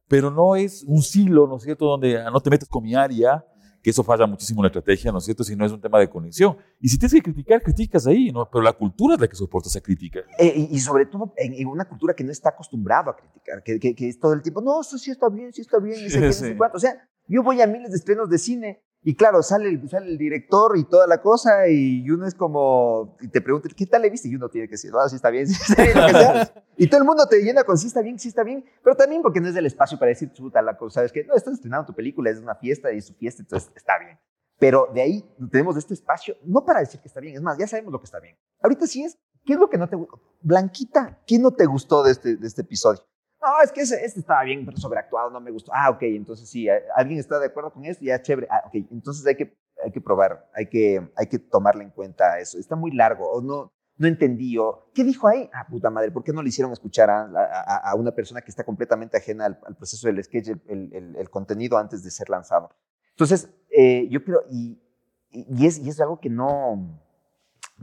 Pero 0.08 0.30
no 0.30 0.56
es 0.56 0.84
un 0.84 1.02
silo, 1.02 1.48
¿no 1.48 1.58
es 1.58 1.64
cierto?, 1.64 1.86
donde 1.86 2.18
ah, 2.18 2.30
no 2.30 2.40
te 2.40 2.50
metes 2.50 2.68
con 2.68 2.84
mi 2.84 2.94
área, 2.94 3.44
que 3.86 3.92
eso 3.92 4.04
falla 4.04 4.26
muchísimo 4.26 4.62
en 4.62 4.64
la 4.64 4.68
estrategia, 4.70 5.12
¿no 5.12 5.20
es 5.20 5.26
cierto?, 5.26 5.44
si 5.44 5.56
no 5.56 5.64
es 5.64 5.72
un 5.72 5.80
tema 5.80 6.00
de 6.00 6.10
conexión. 6.10 6.58
Y 6.82 6.90
si 6.90 6.98
tienes 6.98 7.14
que 7.14 7.22
criticar, 7.22 7.62
criticas 7.62 8.08
ahí, 8.08 8.32
¿no? 8.32 8.50
Pero 8.50 8.64
la 8.64 8.74
cultura 8.74 9.14
es 9.14 9.22
la 9.22 9.28
que 9.28 9.36
soporta 9.36 9.70
esa 9.70 9.80
crítica. 9.80 10.22
Eh, 10.40 10.52
y, 10.72 10.76
y 10.76 10.80
sobre 10.80 11.06
todo 11.06 11.32
en, 11.38 11.54
en 11.54 11.68
una 11.68 11.86
cultura 11.88 12.16
que 12.16 12.24
no 12.24 12.32
está 12.32 12.50
acostumbrado 12.50 13.12
a 13.12 13.16
criticar, 13.16 13.62
que, 13.62 13.80
que, 13.80 13.94
que 13.94 14.10
es 14.10 14.20
todo 14.20 14.34
el 14.34 14.42
tiempo, 14.42 14.60
no, 14.62 14.82
eso 14.82 14.98
sí 14.98 15.12
está 15.12 15.30
bien, 15.30 15.54
sí 15.54 15.62
está 15.62 15.78
bien, 15.78 16.04
y 16.04 16.10
sé 16.10 16.34
Sí. 16.34 16.56
cuánto. 16.58 16.78
O 16.78 16.80
sea, 16.80 16.96
yo 17.28 17.44
voy 17.44 17.62
a 17.62 17.68
miles 17.68 17.92
de 17.92 17.98
estrenos 17.98 18.28
de 18.28 18.40
cine 18.40 18.82
y 19.08 19.14
claro, 19.14 19.44
sale 19.44 19.70
el, 19.70 19.88
sale 19.88 20.08
el 20.08 20.18
director 20.18 20.76
y 20.76 20.84
toda 20.84 21.06
la 21.06 21.22
cosa 21.22 21.68
y 21.68 22.10
uno 22.10 22.26
es 22.26 22.34
como, 22.34 23.16
y 23.22 23.28
te 23.28 23.40
pregunta, 23.40 23.70
¿qué 23.78 23.86
tal 23.86 24.02
le 24.02 24.10
viste? 24.10 24.28
Y 24.28 24.36
uno 24.36 24.50
tiene 24.50 24.68
que 24.68 24.72
decir, 24.72 24.92
ah, 25.00 25.08
sí 25.08 25.18
está 25.18 25.30
bien, 25.30 25.46
sí 25.48 25.54
está 25.54 25.84
bien, 25.84 25.96
lo 25.96 26.08
que 26.08 26.12
sea. 26.12 26.66
Y 26.76 26.88
todo 26.88 27.02
el 27.02 27.06
mundo 27.06 27.28
te 27.28 27.40
llena 27.44 27.64
con 27.64 27.78
sí 27.78 27.86
está 27.86 28.02
bien, 28.02 28.18
sí 28.18 28.30
está 28.30 28.44
bien, 28.44 28.66
pero 28.84 28.96
también 28.96 29.22
porque 29.22 29.40
no 29.40 29.48
es 29.48 29.56
el 29.56 29.68
espacio 29.68 30.00
para 30.00 30.10
decir, 30.10 30.34
chuta, 30.34 30.60
la 30.64 30.76
cosa, 30.76 30.96
¿sabes 30.96 31.12
qué? 31.12 31.24
No, 31.24 31.36
estás 31.36 31.54
estrenando 31.54 31.86
tu 31.86 31.94
película, 31.94 32.32
es 32.32 32.40
una 32.40 32.56
fiesta 32.56 32.92
y 32.92 32.98
es 32.98 33.06
su 33.06 33.14
fiesta, 33.14 33.44
entonces 33.44 33.72
está 33.76 34.00
bien. 34.00 34.18
Pero 34.58 34.90
de 34.92 35.04
ahí 35.04 35.36
tenemos 35.52 35.78
este 35.78 35.94
espacio, 35.94 36.36
no 36.44 36.66
para 36.66 36.80
decir 36.80 37.00
que 37.00 37.08
está 37.08 37.20
bien, 37.20 37.36
es 37.36 37.44
más, 37.44 37.60
ya 37.60 37.68
sabemos 37.68 37.94
lo 37.94 38.00
que 38.00 38.06
está 38.06 38.20
bien. 38.20 38.36
Ahorita 38.60 38.88
sí 38.88 39.04
es, 39.04 39.20
¿qué 39.46 39.54
es 39.54 39.60
lo 39.60 39.70
que 39.70 39.78
no 39.78 39.88
te 39.88 39.98
gustó? 39.98 40.20
Blanquita, 40.42 41.22
¿qué 41.28 41.38
no 41.38 41.52
te 41.52 41.68
gustó 41.68 42.02
de 42.02 42.12
este, 42.12 42.38
de 42.38 42.48
este 42.48 42.64
episodio? 42.64 43.04
No, 43.46 43.62
es 43.62 43.72
que 43.72 43.82
ese, 43.82 44.04
este 44.04 44.20
estaba 44.20 44.44
bien 44.44 44.66
pero 44.66 44.78
sobreactuado, 44.78 45.30
no 45.30 45.40
me 45.40 45.52
gustó. 45.52 45.72
Ah, 45.74 45.90
ok, 45.90 46.02
entonces 46.04 46.50
sí, 46.50 46.68
eh, 46.68 46.84
alguien 46.96 47.20
está 47.20 47.40
de 47.40 47.48
acuerdo 47.48 47.72
con 47.72 47.86
esto, 47.86 48.04
ya 48.04 48.22
chévere. 48.22 48.48
Ah, 48.50 48.64
ok, 48.66 48.74
entonces 48.92 49.26
hay 49.26 49.36
que, 49.36 49.58
hay 49.84 49.92
que 49.92 50.02
probar, 50.02 50.50
hay 50.54 50.68
que, 50.68 51.12
hay 51.16 51.28
que 51.28 51.40
tomarle 51.40 51.84
en 51.84 51.92
cuenta 51.92 52.40
eso. 52.40 52.58
Está 52.58 52.76
muy 52.76 52.92
largo, 52.92 53.30
o 53.30 53.42
no, 53.42 53.72
no 53.98 54.08
entendí, 54.08 54.58
¿qué 54.94 55.04
dijo 55.04 55.28
ahí? 55.28 55.50
Ah, 55.54 55.66
puta 55.70 55.90
madre, 55.90 56.12
¿por 56.12 56.24
qué 56.24 56.34
no 56.34 56.42
le 56.42 56.50
hicieron 56.50 56.74
escuchar 56.74 57.10
a, 57.10 57.22
a, 57.24 57.96
una 57.96 58.12
persona 58.12 58.42
que 58.42 58.50
está 58.50 58.64
completamente 58.64 59.18
ajena 59.18 59.46
al, 59.46 59.76
proceso 59.78 60.08
del 60.08 60.24
sketch, 60.24 60.50
el, 60.68 60.94
el, 60.94 61.16
el, 61.16 61.30
contenido 61.30 61.78
antes 61.78 62.04
de 62.04 62.12
ser 62.12 62.30
lanzado? 62.30 62.72
Entonces, 63.12 63.50
eh, 63.70 64.08
yo 64.10 64.24
creo, 64.24 64.42
y, 64.50 64.82
y, 65.30 65.66
es, 65.66 65.80
y 65.80 65.90
es 65.90 66.02
algo 66.02 66.20
que 66.20 66.30
no, 66.30 67.00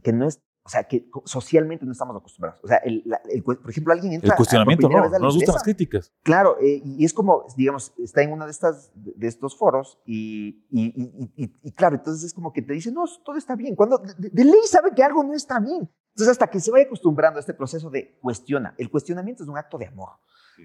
que 0.02 0.12
no 0.12 0.26
es 0.26 0.42
o 0.64 0.68
sea, 0.68 0.84
que 0.84 1.10
socialmente 1.24 1.84
no 1.84 1.90
estamos 1.90 2.16
acostumbrados. 2.16 2.60
O 2.62 2.68
sea, 2.68 2.76
el, 2.78 3.02
el, 3.30 3.42
por 3.42 3.68
ejemplo, 3.68 3.92
alguien 3.92 4.12
entra. 4.12 4.30
El 4.30 4.36
cuestionamiento, 4.36 4.88
no, 4.88 5.08
no 5.08 5.18
nos 5.18 5.34
gustan 5.34 5.54
las 5.54 5.64
críticas. 5.64 6.12
Claro, 6.22 6.56
eh, 6.60 6.80
y 6.84 7.04
es 7.04 7.12
como, 7.12 7.46
digamos, 7.56 7.92
está 7.98 8.22
en 8.22 8.32
uno 8.32 8.44
de, 8.44 8.52
estas, 8.52 8.92
de 8.94 9.26
estos 9.26 9.58
foros 9.58 9.98
y, 10.06 10.64
y, 10.70 11.50
y, 11.62 11.72
claro, 11.72 11.96
entonces 11.96 12.22
es 12.22 12.32
como 12.32 12.52
que 12.52 12.62
te 12.62 12.74
dicen, 12.74 12.94
no, 12.94 13.04
todo 13.24 13.36
está 13.36 13.56
bien. 13.56 13.74
Cuando 13.74 13.98
de, 13.98 14.44
ley 14.44 14.62
sabe 14.66 14.92
que 14.94 15.02
algo 15.02 15.24
no 15.24 15.34
está 15.34 15.58
bien. 15.58 15.90
Entonces, 16.10 16.28
hasta 16.28 16.46
que 16.48 16.60
se 16.60 16.70
vaya 16.70 16.84
acostumbrando 16.84 17.38
a 17.38 17.40
este 17.40 17.54
proceso 17.54 17.90
de 17.90 18.18
cuestiona, 18.20 18.74
el 18.78 18.88
cuestionamiento 18.88 19.42
es 19.42 19.48
un 19.48 19.58
acto 19.58 19.78
de 19.78 19.86
amor. 19.86 20.10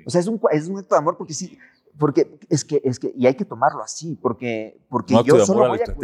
O 0.05 0.09
sea, 0.11 0.21
es 0.21 0.27
un, 0.27 0.39
es 0.51 0.67
un 0.67 0.77
acto 0.77 0.93
de 0.93 0.99
amor 0.99 1.17
porque 1.17 1.33
sí, 1.33 1.57
porque 1.97 2.37
es 2.49 2.63
que, 2.63 2.81
es 2.83 2.99
que, 2.99 3.11
y 3.15 3.25
hay 3.25 3.33
que 3.33 3.45
tomarlo 3.45 3.81
así, 3.81 4.15
porque, 4.21 4.85
porque 4.89 5.15
yo 5.25 5.43
solo 5.43 5.69
voy 5.69 5.79
a. 5.79 5.95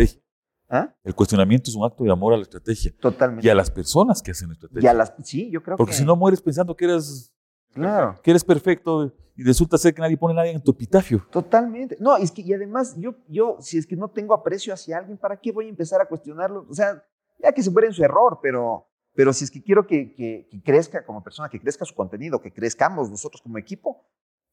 ¿Ah? 0.70 0.94
El 1.04 1.14
cuestionamiento 1.14 1.70
es 1.70 1.76
un 1.76 1.86
acto 1.86 2.04
de 2.04 2.12
amor 2.12 2.34
a 2.34 2.38
la 2.38 2.44
estrategia. 2.44 2.94
Totalmente. 3.00 3.46
Y 3.46 3.50
a 3.50 3.56
las 3.56 3.70
personas 3.70 4.22
que 4.22 4.32
hacen 4.32 4.52
estrategia. 4.52 4.92
Y 4.92 4.96
las, 4.96 5.14
sí, 5.24 5.52
yo 5.52 5.62
creo 5.62 5.78
Porque 5.78 5.94
si 5.94 6.04
no 6.04 6.16
mueres 6.16 6.42
pensando 6.42 6.76
que 6.76 6.86
eres, 6.86 7.32
claro. 7.74 8.20
que 8.24 8.32
eres 8.32 8.44
perfecto 8.44 9.14
y 9.36 9.44
resulta 9.44 9.78
ser 9.78 9.94
que 9.94 10.02
nadie 10.02 10.18
pone 10.18 10.34
nadie 10.34 10.52
en 10.52 10.62
tu 10.62 10.72
epitafio. 10.72 11.26
Totalmente. 11.32 11.98
No, 12.00 12.18
es 12.18 12.32
que, 12.32 12.42
y 12.42 12.54
además, 12.54 12.96
yo, 12.98 13.16
yo, 13.28 13.58
si 13.60 13.78
es 13.78 13.88
que 13.88 13.96
no 13.96 14.10
tengo 14.10 14.34
aprecio 14.34 14.74
hacia 14.74 14.98
alguien, 14.98 15.18
¿para 15.18 15.40
qué 15.40 15.52
voy 15.52 15.66
a 15.66 15.70
empezar 15.70 16.02
a 16.02 16.06
cuestionarlo? 16.06 16.66
O 16.70 16.74
sea, 16.74 17.04
ya 17.40 17.52
que 17.52 17.64
se 17.64 17.72
muere 17.72 17.88
en 17.88 17.94
su 17.94 18.04
error, 18.04 18.40
pero, 18.42 18.88
pero 19.14 19.34
si 19.34 19.44
es 19.44 19.52
que 19.52 19.62
quiero 19.62 19.88
que, 19.88 20.14
que, 20.14 20.48
que 20.50 20.62
crezca 20.62 21.04
como 21.06 21.24
persona, 21.24 21.50
que 21.50 21.60
crezca 21.60 21.84
su 21.84 21.96
contenido, 21.96 22.42
que 22.42 22.54
crezcamos 22.54 23.10
nosotros 23.10 23.42
como 23.42 23.58
equipo, 23.58 24.06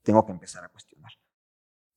tengo 0.03 0.25
que 0.25 0.33
empezar 0.33 0.65
a 0.65 0.69
cuestionar. 0.69 1.13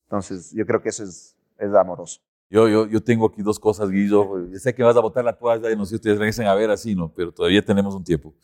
Entonces, 0.06 0.52
yo 0.54 0.66
creo 0.66 0.82
que 0.82 0.90
eso 0.90 1.04
es, 1.04 1.38
es 1.58 1.74
amoroso. 1.74 2.22
Yo, 2.54 2.70
yo, 2.70 2.86
yo 2.86 3.02
tengo 3.02 3.26
aquí 3.26 3.42
dos 3.42 3.60
cosas, 3.60 3.90
Guillo. 3.90 4.48
Yo 4.48 4.60
sé 4.60 4.76
que 4.76 4.84
vas 4.84 4.96
a 4.96 5.00
botar 5.00 5.26
la 5.26 5.36
toalla 5.36 5.72
y 5.72 5.76
no 5.76 5.88
sé 5.88 5.96
ustedes 5.96 6.20
regresen 6.20 6.46
a 6.46 6.54
ver 6.54 6.70
así, 6.70 6.94
¿no? 6.94 7.12
Pero 7.12 7.32
todavía 7.32 7.66
tenemos 7.66 7.96
un 7.96 8.04
tiempo. 8.04 8.36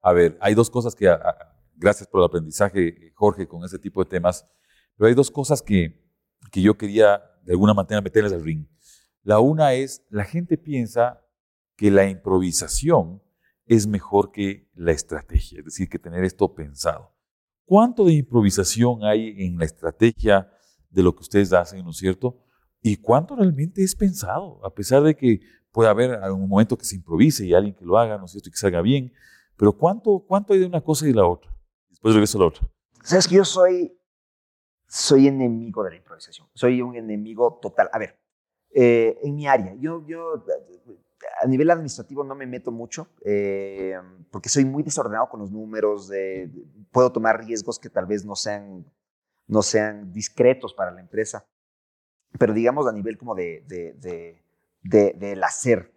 A 0.00 0.12
ver, 0.12 0.38
hay 0.40 0.54
dos 0.54 0.70
cosas 0.70 0.94
que, 0.94 1.12
gracias 1.74 2.08
por 2.08 2.20
el 2.20 2.26
aprendizaje, 2.26 3.10
Jorge, 3.16 3.48
con 3.48 3.64
ese 3.64 3.76
tipo 3.80 4.04
de 4.04 4.08
temas, 4.08 4.46
pero 4.96 5.08
hay 5.08 5.14
dos 5.14 5.28
cosas 5.28 5.60
que, 5.60 6.08
que 6.52 6.62
yo 6.62 6.78
quería 6.78 7.20
de 7.42 7.50
alguna 7.50 7.74
manera 7.74 8.00
meterles 8.00 8.32
al 8.32 8.44
ring. 8.44 8.64
La 9.24 9.40
una 9.40 9.74
es, 9.74 10.06
la 10.08 10.22
gente 10.22 10.56
piensa 10.56 11.20
que 11.74 11.90
la 11.90 12.08
improvisación 12.08 13.20
es 13.66 13.88
mejor 13.88 14.30
que 14.30 14.70
la 14.76 14.92
estrategia, 14.92 15.58
es 15.58 15.64
decir, 15.64 15.88
que 15.88 15.98
tener 15.98 16.22
esto 16.22 16.54
pensado. 16.54 17.12
¿Cuánto 17.64 18.04
de 18.04 18.12
improvisación 18.12 19.02
hay 19.02 19.34
en 19.44 19.58
la 19.58 19.64
estrategia 19.64 20.48
de 20.90 21.02
lo 21.02 21.12
que 21.12 21.22
ustedes 21.22 21.52
hacen, 21.52 21.82
¿no 21.82 21.90
es 21.90 21.96
cierto? 21.96 22.44
Y 22.80 22.96
cuánto 22.96 23.36
realmente 23.36 23.82
es 23.82 23.94
pensado, 23.94 24.64
a 24.64 24.72
pesar 24.72 25.02
de 25.02 25.16
que 25.16 25.40
puede 25.72 25.88
haber 25.88 26.12
algún 26.14 26.48
momento 26.48 26.78
que 26.78 26.84
se 26.84 26.96
improvise 26.96 27.44
y 27.44 27.54
alguien 27.54 27.74
que 27.74 27.84
lo 27.84 27.98
haga, 27.98 28.18
¿no 28.18 28.24
es 28.24 28.32
cierto?, 28.32 28.48
y 28.48 28.52
que 28.52 28.58
salga 28.58 28.80
bien, 28.80 29.12
pero 29.56 29.72
¿cuánto, 29.72 30.24
cuánto 30.26 30.52
hay 30.52 30.60
de 30.60 30.66
una 30.66 30.80
cosa 30.80 31.04
y 31.04 31.08
de 31.08 31.16
la 31.16 31.26
otra? 31.26 31.52
Después 31.88 32.14
regreso 32.14 32.38
a 32.38 32.42
la 32.42 32.46
otra. 32.46 32.68
Sabes 33.02 33.26
que 33.26 33.36
yo 33.36 33.44
soy, 33.44 33.98
soy 34.86 35.26
enemigo 35.26 35.82
de 35.82 35.90
la 35.90 35.96
improvisación, 35.96 36.48
soy 36.54 36.80
un 36.80 36.94
enemigo 36.96 37.58
total. 37.60 37.90
A 37.92 37.98
ver, 37.98 38.18
eh, 38.74 39.18
en 39.22 39.34
mi 39.34 39.46
área, 39.46 39.74
yo, 39.74 40.04
yo 40.06 40.44
a 41.42 41.46
nivel 41.46 41.70
administrativo 41.70 42.22
no 42.22 42.34
me 42.34 42.46
meto 42.46 42.70
mucho 42.70 43.08
eh, 43.24 43.96
porque 44.30 44.48
soy 44.48 44.64
muy 44.64 44.82
desordenado 44.82 45.28
con 45.28 45.40
los 45.40 45.50
números, 45.50 46.10
puedo 46.92 47.10
tomar 47.10 47.44
riesgos 47.44 47.78
que 47.78 47.90
tal 47.90 48.06
vez 48.06 48.24
no 48.24 48.36
sean, 48.36 48.84
no 49.46 49.62
sean 49.62 50.12
discretos 50.12 50.74
para 50.74 50.92
la 50.92 51.00
empresa 51.00 51.44
pero 52.38 52.54
digamos 52.54 52.86
a 52.86 52.92
nivel 52.92 53.18
como 53.18 53.34
de, 53.34 53.64
de, 53.66 54.42
de, 54.82 55.12
del 55.18 55.42
hacer. 55.42 55.92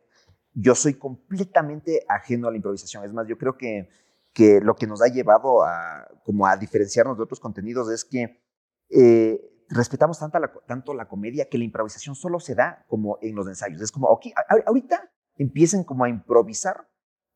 Yo 0.53 0.75
soy 0.75 0.95
completamente 0.95 2.03
ajeno 2.09 2.47
a 2.47 2.51
la 2.51 2.57
improvisación. 2.57 3.05
Es 3.05 3.13
más, 3.13 3.27
yo 3.27 3.37
creo 3.37 3.57
que, 3.57 3.89
que 4.33 4.59
lo 4.61 4.75
que 4.75 4.87
nos 4.87 5.01
ha 5.01 5.07
llevado 5.07 5.63
a, 5.63 6.07
como 6.25 6.45
a 6.45 6.57
diferenciarnos 6.57 7.17
de 7.17 7.23
otros 7.23 7.39
contenidos 7.39 7.89
es 7.89 8.03
que 8.03 8.41
eh, 8.89 9.39
respetamos 9.69 10.19
tanto 10.19 10.39
la, 10.39 10.51
tanto 10.67 10.93
la 10.93 11.07
comedia 11.07 11.47
que 11.49 11.57
la 11.57 11.63
improvisación 11.63 12.15
solo 12.15 12.39
se 12.39 12.55
da 12.55 12.85
como 12.87 13.17
en 13.21 13.35
los 13.35 13.47
ensayos. 13.47 13.81
Es 13.81 13.91
como, 13.91 14.07
ok, 14.07 14.27
ahorita 14.65 15.09
empiecen 15.37 15.83
como 15.83 16.03
a 16.03 16.09
improvisar 16.09 16.87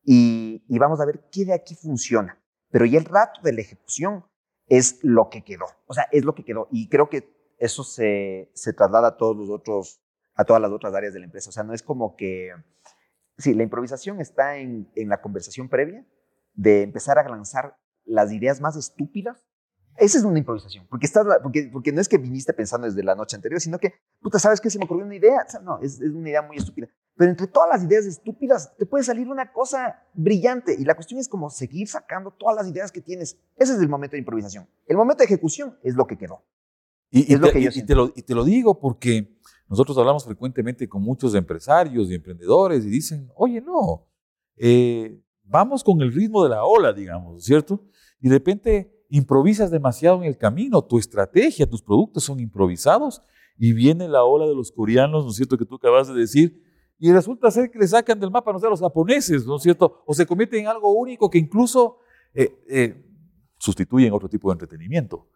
y, 0.02 0.64
y 0.68 0.78
vamos 0.78 1.00
a 1.00 1.06
ver 1.06 1.28
qué 1.32 1.44
de 1.44 1.54
aquí 1.54 1.74
funciona. 1.74 2.38
Pero 2.70 2.84
ya 2.84 2.98
el 2.98 3.04
rato 3.06 3.40
de 3.42 3.52
la 3.52 3.62
ejecución 3.62 4.24
es 4.68 4.98
lo 5.02 5.30
que 5.30 5.42
quedó. 5.42 5.66
O 5.86 5.94
sea, 5.94 6.06
es 6.12 6.24
lo 6.24 6.34
que 6.34 6.44
quedó. 6.44 6.68
Y 6.70 6.88
creo 6.88 7.08
que 7.08 7.35
eso 7.58 7.84
se, 7.84 8.50
se 8.54 8.72
traslada 8.72 9.08
a 9.08 9.16
todos 9.16 9.36
los 9.36 9.50
otros, 9.50 10.00
a 10.34 10.44
todas 10.44 10.60
las 10.60 10.72
otras 10.72 10.94
áreas 10.94 11.14
de 11.14 11.20
la 11.20 11.26
empresa. 11.26 11.50
O 11.50 11.52
sea, 11.52 11.62
no 11.62 11.72
es 11.72 11.82
como 11.82 12.16
que, 12.16 12.52
sí, 13.38 13.54
la 13.54 13.62
improvisación 13.62 14.20
está 14.20 14.58
en, 14.58 14.90
en 14.94 15.08
la 15.08 15.20
conversación 15.20 15.68
previa 15.68 16.04
de 16.54 16.82
empezar 16.82 17.18
a 17.18 17.28
lanzar 17.28 17.76
las 18.04 18.32
ideas 18.32 18.60
más 18.60 18.76
estúpidas. 18.76 19.46
Esa 19.98 20.18
es 20.18 20.24
una 20.24 20.38
improvisación, 20.38 20.86
porque, 20.90 21.06
estás, 21.06 21.26
porque, 21.42 21.70
porque 21.72 21.90
no 21.90 22.02
es 22.02 22.08
que 22.08 22.18
viniste 22.18 22.52
pensando 22.52 22.86
desde 22.86 23.02
la 23.02 23.14
noche 23.14 23.34
anterior, 23.34 23.60
sino 23.62 23.78
que, 23.78 23.94
puta, 24.20 24.38
¿sabes 24.38 24.60
qué? 24.60 24.68
Se 24.68 24.78
me 24.78 24.84
ocurrió 24.84 25.06
una 25.06 25.14
idea. 25.14 25.46
no, 25.62 25.78
es, 25.80 26.00
es 26.02 26.10
una 26.10 26.28
idea 26.28 26.42
muy 26.42 26.58
estúpida. 26.58 26.88
Pero 27.16 27.30
entre 27.30 27.46
todas 27.46 27.70
las 27.70 27.82
ideas 27.82 28.04
estúpidas 28.04 28.76
te 28.76 28.84
puede 28.84 29.04
salir 29.04 29.26
una 29.28 29.52
cosa 29.52 30.02
brillante. 30.12 30.76
Y 30.78 30.84
la 30.84 30.94
cuestión 30.94 31.18
es 31.18 31.30
como 31.30 31.48
seguir 31.48 31.88
sacando 31.88 32.30
todas 32.30 32.56
las 32.56 32.68
ideas 32.68 32.92
que 32.92 33.00
tienes. 33.00 33.38
Ese 33.56 33.72
es 33.72 33.80
el 33.80 33.88
momento 33.88 34.16
de 34.16 34.18
improvisación. 34.18 34.68
El 34.86 34.98
momento 34.98 35.20
de 35.20 35.24
ejecución 35.24 35.78
es 35.82 35.94
lo 35.94 36.06
que 36.06 36.18
quedó. 36.18 36.44
Y, 37.10 37.24
te, 37.24 37.38
lo, 37.94 38.12
y, 38.14 38.22
te, 38.22 38.34
lo, 38.34 38.44
digo 38.44 38.78
porque 38.80 39.38
nosotros 39.68 39.96
hablamos 39.96 40.24
frecuentemente 40.24 40.88
con 40.88 41.02
muchos 41.02 41.34
empresarios 41.34 42.10
y 42.10 42.14
emprendedores 42.14 42.84
y 42.84 42.90
dicen, 42.90 43.30
oye, 43.36 43.60
no, 43.60 44.06
eh, 44.56 45.20
vamos 45.44 45.84
con 45.84 46.00
el 46.02 46.12
ritmo 46.12 46.42
de 46.42 46.50
la 46.50 46.64
ola, 46.64 46.92
digamos, 46.92 47.44
¿cierto? 47.44 47.84
Y 48.20 48.28
de 48.28 48.34
repente 48.34 48.92
improvisas 49.08 49.70
demasiado 49.70 50.16
en 50.18 50.24
el 50.24 50.36
camino, 50.36 50.82
tu 50.82 50.98
estrategia, 50.98 51.68
tus 51.68 51.82
productos 51.82 52.24
son 52.24 52.40
improvisados 52.40 53.22
y 53.56 53.72
viene 53.72 54.08
la 54.08 54.24
ola 54.24 54.46
de 54.46 54.54
los 54.54 54.72
coreanos, 54.72 55.24
¿no 55.24 55.30
es 55.30 55.36
cierto?, 55.36 55.56
que 55.56 55.64
tú 55.64 55.76
acabas 55.76 56.08
de 56.08 56.14
decir, 56.14 56.62
y 56.98 57.12
resulta 57.12 57.50
ser 57.50 57.70
que 57.70 57.78
le 57.78 57.86
sacan 57.86 58.18
del 58.18 58.30
mapa, 58.30 58.52
no 58.52 58.58
sé, 58.58 58.66
a 58.66 58.70
los 58.70 58.80
japoneses, 58.80 59.46
¿no 59.46 59.56
es 59.56 59.62
cierto? 59.62 60.02
O 60.06 60.14
se 60.14 60.26
convierte 60.26 60.58
en 60.58 60.66
algo 60.66 60.92
único 60.92 61.30
que 61.30 61.38
incluso 61.38 61.98
eh, 62.34 62.58
eh, 62.68 63.06
sustituyen 63.58 64.12
otro 64.12 64.28
tipo 64.28 64.48
de 64.48 64.54
entretenimiento 64.54 65.28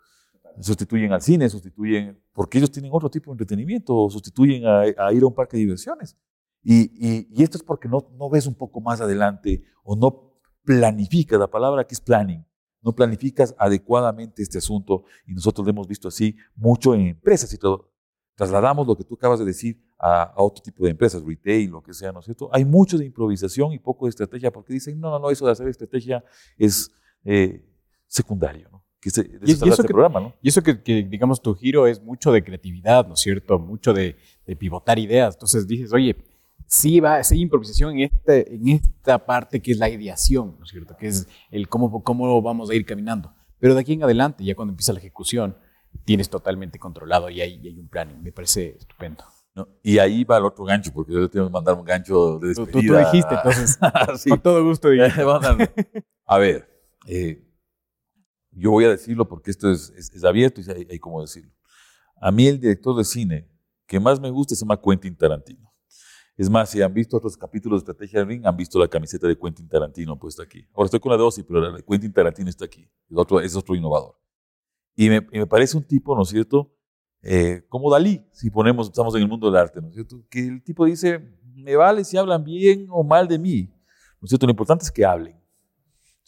sustituyen 0.61 1.13
al 1.13 1.23
cine, 1.23 1.49
sustituyen, 1.49 2.21
porque 2.33 2.59
ellos 2.59 2.71
tienen 2.71 2.91
otro 2.93 3.11
tipo 3.11 3.31
de 3.31 3.35
entretenimiento, 3.35 4.09
sustituyen 4.11 4.67
a, 4.67 5.13
ir 5.13 5.23
a 5.23 5.27
un 5.27 5.35
parque 5.35 5.57
de 5.57 5.63
diversiones. 5.63 6.17
Y, 6.63 7.29
y, 7.31 7.43
esto 7.43 7.57
es 7.57 7.63
porque 7.63 7.89
no, 7.89 8.07
no, 8.19 8.29
ves 8.29 8.47
un 8.47 8.55
poco 8.55 8.81
más 8.81 9.01
adelante 9.01 9.63
o 9.83 9.97
no 9.97 10.35
planificas, 10.63 11.39
la 11.39 11.51
palabra 11.51 11.87
que 11.87 11.95
es 11.95 12.01
planning, 12.01 12.45
no 12.83 12.95
planificas 12.95 13.55
adecuadamente 13.59 14.43
este 14.43 14.59
asunto 14.59 15.05
y 15.27 15.33
nosotros 15.33 15.67
lo 15.67 15.71
hemos 15.71 15.87
visto 15.87 16.09
así 16.09 16.37
mucho 16.55 16.95
en 16.95 17.09
empresas 17.09 17.53
y 17.55 17.59
todo. 17.59 17.91
Trasladamos 18.35 18.87
lo 18.87 18.97
que 18.97 19.05
tú 19.05 19.15
acabas 19.15 19.39
de 19.39 19.45
decir 19.45 19.83
a, 19.99 20.33
otro 20.37 20.63
tipo 20.63 20.85
de 20.85 20.91
empresas, 20.91 21.23
retail, 21.23 21.71
lo 21.71 21.83
que 21.83 21.93
sea, 21.93 22.13
¿no 22.13 22.21
es 22.21 22.25
cierto? 22.25 22.49
Hay 22.53 22.65
mucho 22.65 22.97
de 22.97 23.05
improvisación 23.05 23.73
y 23.73 23.79
poco 23.79 24.07
de 24.07 24.11
estrategia 24.11 24.51
porque 24.51 24.73
dicen, 24.73 24.99
no, 24.99 25.11
no, 25.11 25.19
no, 25.19 25.31
eso 25.31 25.45
de 25.45 25.53
hacer 25.53 25.69
estrategia 25.69 26.25
es 26.57 26.91
eh, 27.25 27.67
secundario, 28.07 28.69
¿no? 28.71 28.80
Y, 29.03 29.09
eso 29.09 29.67
este 29.67 29.83
que, 29.83 29.89
programa, 29.89 30.21
¿no? 30.21 30.35
Y 30.43 30.49
eso 30.49 30.63
que, 30.63 30.75
digamos, 30.75 31.41
tu 31.41 31.55
giro 31.55 31.87
es 31.87 32.03
mucho 32.03 32.33
de 32.33 32.45
creatividad, 32.45 33.07
¿no 33.07 33.15
es 33.15 33.21
cierto? 33.21 33.59
Mucho 33.59 33.95
de, 33.95 34.17
pivotar 34.59 34.99
ideas. 34.99 35.37
Entonces 35.37 35.67
dices, 35.67 35.93
oye, 35.93 36.17
sí 36.67 37.01
va 37.01 37.17
a 37.17 37.25
ser 37.25 37.39
improvisación 37.39 37.93
en, 37.93 38.11
este, 38.13 38.55
en 38.55 38.69
esta 38.69 39.25
parte 39.25 39.61
que 39.61 39.73
es 39.73 39.79
la 39.79 39.89
ideación, 39.89 40.57
¿no 40.59 40.65
es 40.65 40.71
cierto? 40.71 40.97
Que 40.97 41.07
es 41.07 41.29
el 41.51 41.69
cómo, 41.69 42.03
cómo 42.03 42.43
vamos 42.43 42.69
a 42.69 42.75
ir 42.75 42.85
caminando. 42.85 43.33
Pero 43.59 43.75
de 43.75 43.81
aquí 43.81 43.95
en 43.95 44.03
adelante, 44.03 44.45
ya 44.45 44.55
cuando 44.55 44.73
empieza 44.73 44.93
la 44.93 44.99
ejecución, 44.99 45.57
tienes 46.05 46.29
totalmente 46.29 46.79
controlado 46.79 47.31
y 47.31 47.41
hay, 47.41 47.61
hay 47.67 47.79
un 47.79 47.89
planning. 47.89 48.23
Me 48.23 48.33
parece 48.33 48.77
estupendo. 48.79 49.25
y 49.83 49.99
ahí 49.99 50.25
va 50.25 50.39
el 50.39 50.45
otro 50.45 50.65
gancho, 50.65 50.93
porque 50.93 51.13
yo 51.13 51.29
tengo 51.31 51.47
que 51.47 51.53
mandar 51.53 51.75
un 51.75 51.85
gancho 51.85 52.39
de 52.39 52.49
despedida. 52.49 52.73
Tú, 52.73 52.87
tú 52.87 52.97
dijiste, 52.97 53.35
entonces, 53.35 53.79
con 54.29 54.41
todo 54.41 54.65
gusto. 54.65 54.89
a 56.27 56.39
ver, 56.39 56.69
eh, 57.07 57.50
yo 58.53 58.71
voy 58.71 58.85
a 58.85 58.91
decirlo 58.91 59.29
porque 59.29 59.51
esto 59.51 59.71
es, 59.71 59.91
es, 59.91 60.25
abierto 60.25 60.61
y 60.61 60.71
hay, 60.71 60.87
hay 60.91 60.99
como 60.99 61.21
decirlo. 61.21 61.53
A 62.21 62.31
mí 62.31 62.47
el 62.47 62.61
director 62.61 62.97
de 62.97 63.05
cine 63.05 63.49
que 63.87 63.99
más 63.99 64.21
me 64.21 64.31
gusta 64.31 64.55
se 64.55 64.61
llama 64.61 64.81
Quentin 64.81 65.17
Tarantino. 65.17 65.71
Es 66.37 66.49
más, 66.49 66.71
si 66.71 66.81
han 66.81 66.95
visto 66.95 67.17
otros 67.17 67.37
capítulos 67.37 67.85
de 67.85 67.91
Estrategia 67.91 68.25
Ring, 68.25 68.47
han 68.47 68.57
visto 68.57 68.79
la 68.79 68.89
camiseta 68.89 69.27
de 69.27 69.37
Quentin 69.37 69.69
Tarantino 69.69 70.19
puesta 70.19 70.43
aquí. 70.43 70.67
Ahora 70.73 70.87
estoy 70.87 71.01
con 71.01 71.11
la 71.13 71.23
Ozzy, 71.23 71.43
pero 71.43 71.61
la 71.61 71.77
de 71.77 71.83
Quentin 71.83 72.13
Tarantino 72.13 72.49
está 72.49 72.65
aquí. 72.65 72.89
Es 73.11 73.17
otro, 73.17 73.41
es 73.41 73.55
otro 73.57 73.75
innovador. 73.75 74.19
Y 74.95 75.09
me, 75.09 75.17
y 75.33 75.39
me 75.39 75.47
parece 75.47 75.77
un 75.77 75.85
tipo, 75.85 76.17
¿no 76.17 76.23
es 76.23 76.29
cierto? 76.29 76.73
Eh, 77.23 77.63
como 77.69 77.91
Dalí, 77.91 78.25
si 78.33 78.49
ponemos, 78.49 78.87
estamos 78.87 79.15
en 79.15 79.23
el 79.23 79.29
mundo 79.29 79.51
del 79.51 79.61
arte, 79.61 79.81
¿no 79.81 79.89
es 79.89 79.95
cierto? 79.95 80.25
Que 80.31 80.47
el 80.47 80.63
tipo 80.63 80.85
dice, 80.87 81.19
me 81.55 81.77
vale 81.77 82.05
si 82.05 82.17
hablan 82.17 82.45
bien 82.45 82.87
o 82.91 83.05
mal 83.05 83.29
de 83.29 83.39
mí, 83.39 83.65
¿no 84.21 84.25
es 84.25 84.31
cierto? 84.31 84.47
Lo 84.47 84.53
importante 84.53 84.85
es 84.85 84.91
que 84.91 85.05
hablen, 85.05 85.39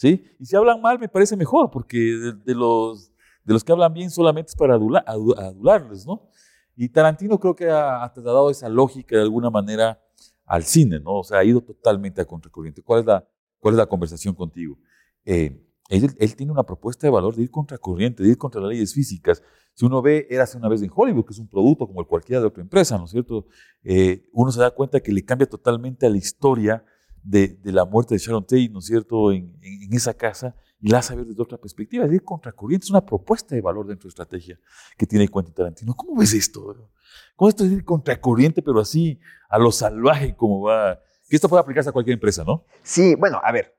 ¿sí? 0.03 0.25
Y 0.41 0.47
si 0.47 0.57
hablan 0.57 0.81
mal 0.81 0.99
me 0.99 1.09
parece 1.09 1.37
mejor, 1.37 1.71
porque 1.71 1.97
de, 1.97 2.33
de 2.33 2.55
los, 2.57 3.13
de 3.45 3.53
los 3.55 3.63
que 3.63 3.71
hablan 3.71 3.93
bien 3.95 4.11
solamente 4.11 4.51
es 4.51 4.57
para 4.57 4.75
adula- 4.77 5.05
adu- 5.07 5.39
adularles, 5.39 6.05
¿no? 6.05 6.29
Y 6.75 6.89
Tarantino 6.89 7.39
creo 7.39 7.55
que 7.55 7.71
ha, 7.71 8.03
ha 8.03 8.13
trasladado 8.13 8.51
esa 8.51 8.69
lógica 8.69 9.15
de 9.15 9.23
alguna 9.23 9.49
manera 9.49 10.01
al 10.45 10.65
cine, 10.65 10.99
¿no? 10.99 11.21
O 11.21 11.23
sea, 11.23 11.39
ha 11.39 11.45
ido 11.45 11.61
totalmente 11.61 12.21
a 12.21 12.25
contracorriente. 12.25 12.83
¿Cuál 12.83 13.01
es 13.01 13.07
la, 13.07 13.29
cuál 13.61 13.75
es 13.75 13.79
la 13.79 13.87
conversación 13.87 14.35
contigo? 14.35 14.77
Eh, 15.25 15.65
él, 15.89 16.11
él 16.19 16.35
tiene 16.37 16.51
una 16.51 16.65
propuesta 16.65 17.07
de 17.07 17.11
valor 17.13 17.37
de 17.37 17.43
ir 17.43 17.51
contracorriente, 17.51 18.25
de 18.25 18.31
ir 18.31 18.39
contra 18.39 18.61
las 18.61 18.71
leyes 18.71 18.93
físicas. 18.93 19.41
Si 19.75 19.85
uno 19.87 20.03
ve 20.03 20.27
Érase 20.31 20.59
una 20.59 20.69
vez 20.69 20.83
en 20.83 20.91
Hollywood, 20.93 21.25
que 21.27 21.33
es 21.33 21.39
un 21.39 21.49
producto 21.49 21.87
como 21.87 22.01
el 22.01 22.09
cualquiera 22.09 22.41
de 22.41 22.49
otra 22.49 22.63
empresa, 22.63 22.99
¿no 22.99 23.05
es 23.05 23.11
cierto? 23.13 23.47
Eh, 23.85 24.29
uno 24.33 24.51
se 24.51 24.61
da 24.61 24.71
cuenta 24.73 24.99
que 25.01 25.13
le 25.13 25.25
cambia 25.25 25.47
totalmente 25.49 26.07
a 26.07 26.11
la 26.11 26.17
historia 26.17 26.85
de, 27.23 27.49
de 27.49 27.73
la 27.73 27.85
muerte 27.85 28.15
de 28.15 28.19
Sharon 28.19 28.43
Tate, 28.45 28.69
¿no 28.69 28.79
es 28.81 28.87
cierto?, 28.87 29.33
en, 29.33 29.57
en- 29.63 29.93
esa 29.95 30.15
casa 30.15 30.55
y 30.81 30.89
la 30.89 30.99
hace 30.99 31.15
ver 31.15 31.27
desde 31.27 31.41
otra 31.43 31.59
perspectiva. 31.59 32.05
Es 32.07 32.23
contracorriente, 32.23 32.85
es 32.85 32.91
una 32.91 33.05
propuesta 33.05 33.55
de 33.55 33.61
valor 33.61 33.87
dentro 33.87 34.05
de 34.05 34.09
estrategia 34.09 34.59
que 34.97 35.07
tiene 35.07 35.29
Quentin 35.29 35.55
Tarantino. 35.55 35.95
¿Cómo 35.95 36.19
ves 36.19 36.33
esto? 36.35 36.91
¿Cómo 37.37 37.49
esto 37.49 37.65
es 37.65 37.73
ir 37.73 37.85
contracorriente, 37.85 38.63
pero 38.63 38.81
así 38.81 39.21
a 39.49 39.59
lo 39.59 39.71
salvaje 39.71 40.35
como 40.35 40.63
va? 40.63 40.99
Que 41.29 41.37
esto 41.37 41.49
puede 41.49 41.61
aplicarse 41.63 41.91
a 41.91 41.93
cualquier 41.93 42.15
empresa, 42.15 42.43
¿no? 42.45 42.65
Sí, 42.83 43.15
bueno, 43.15 43.41
a 43.43 43.53
ver. 43.53 43.77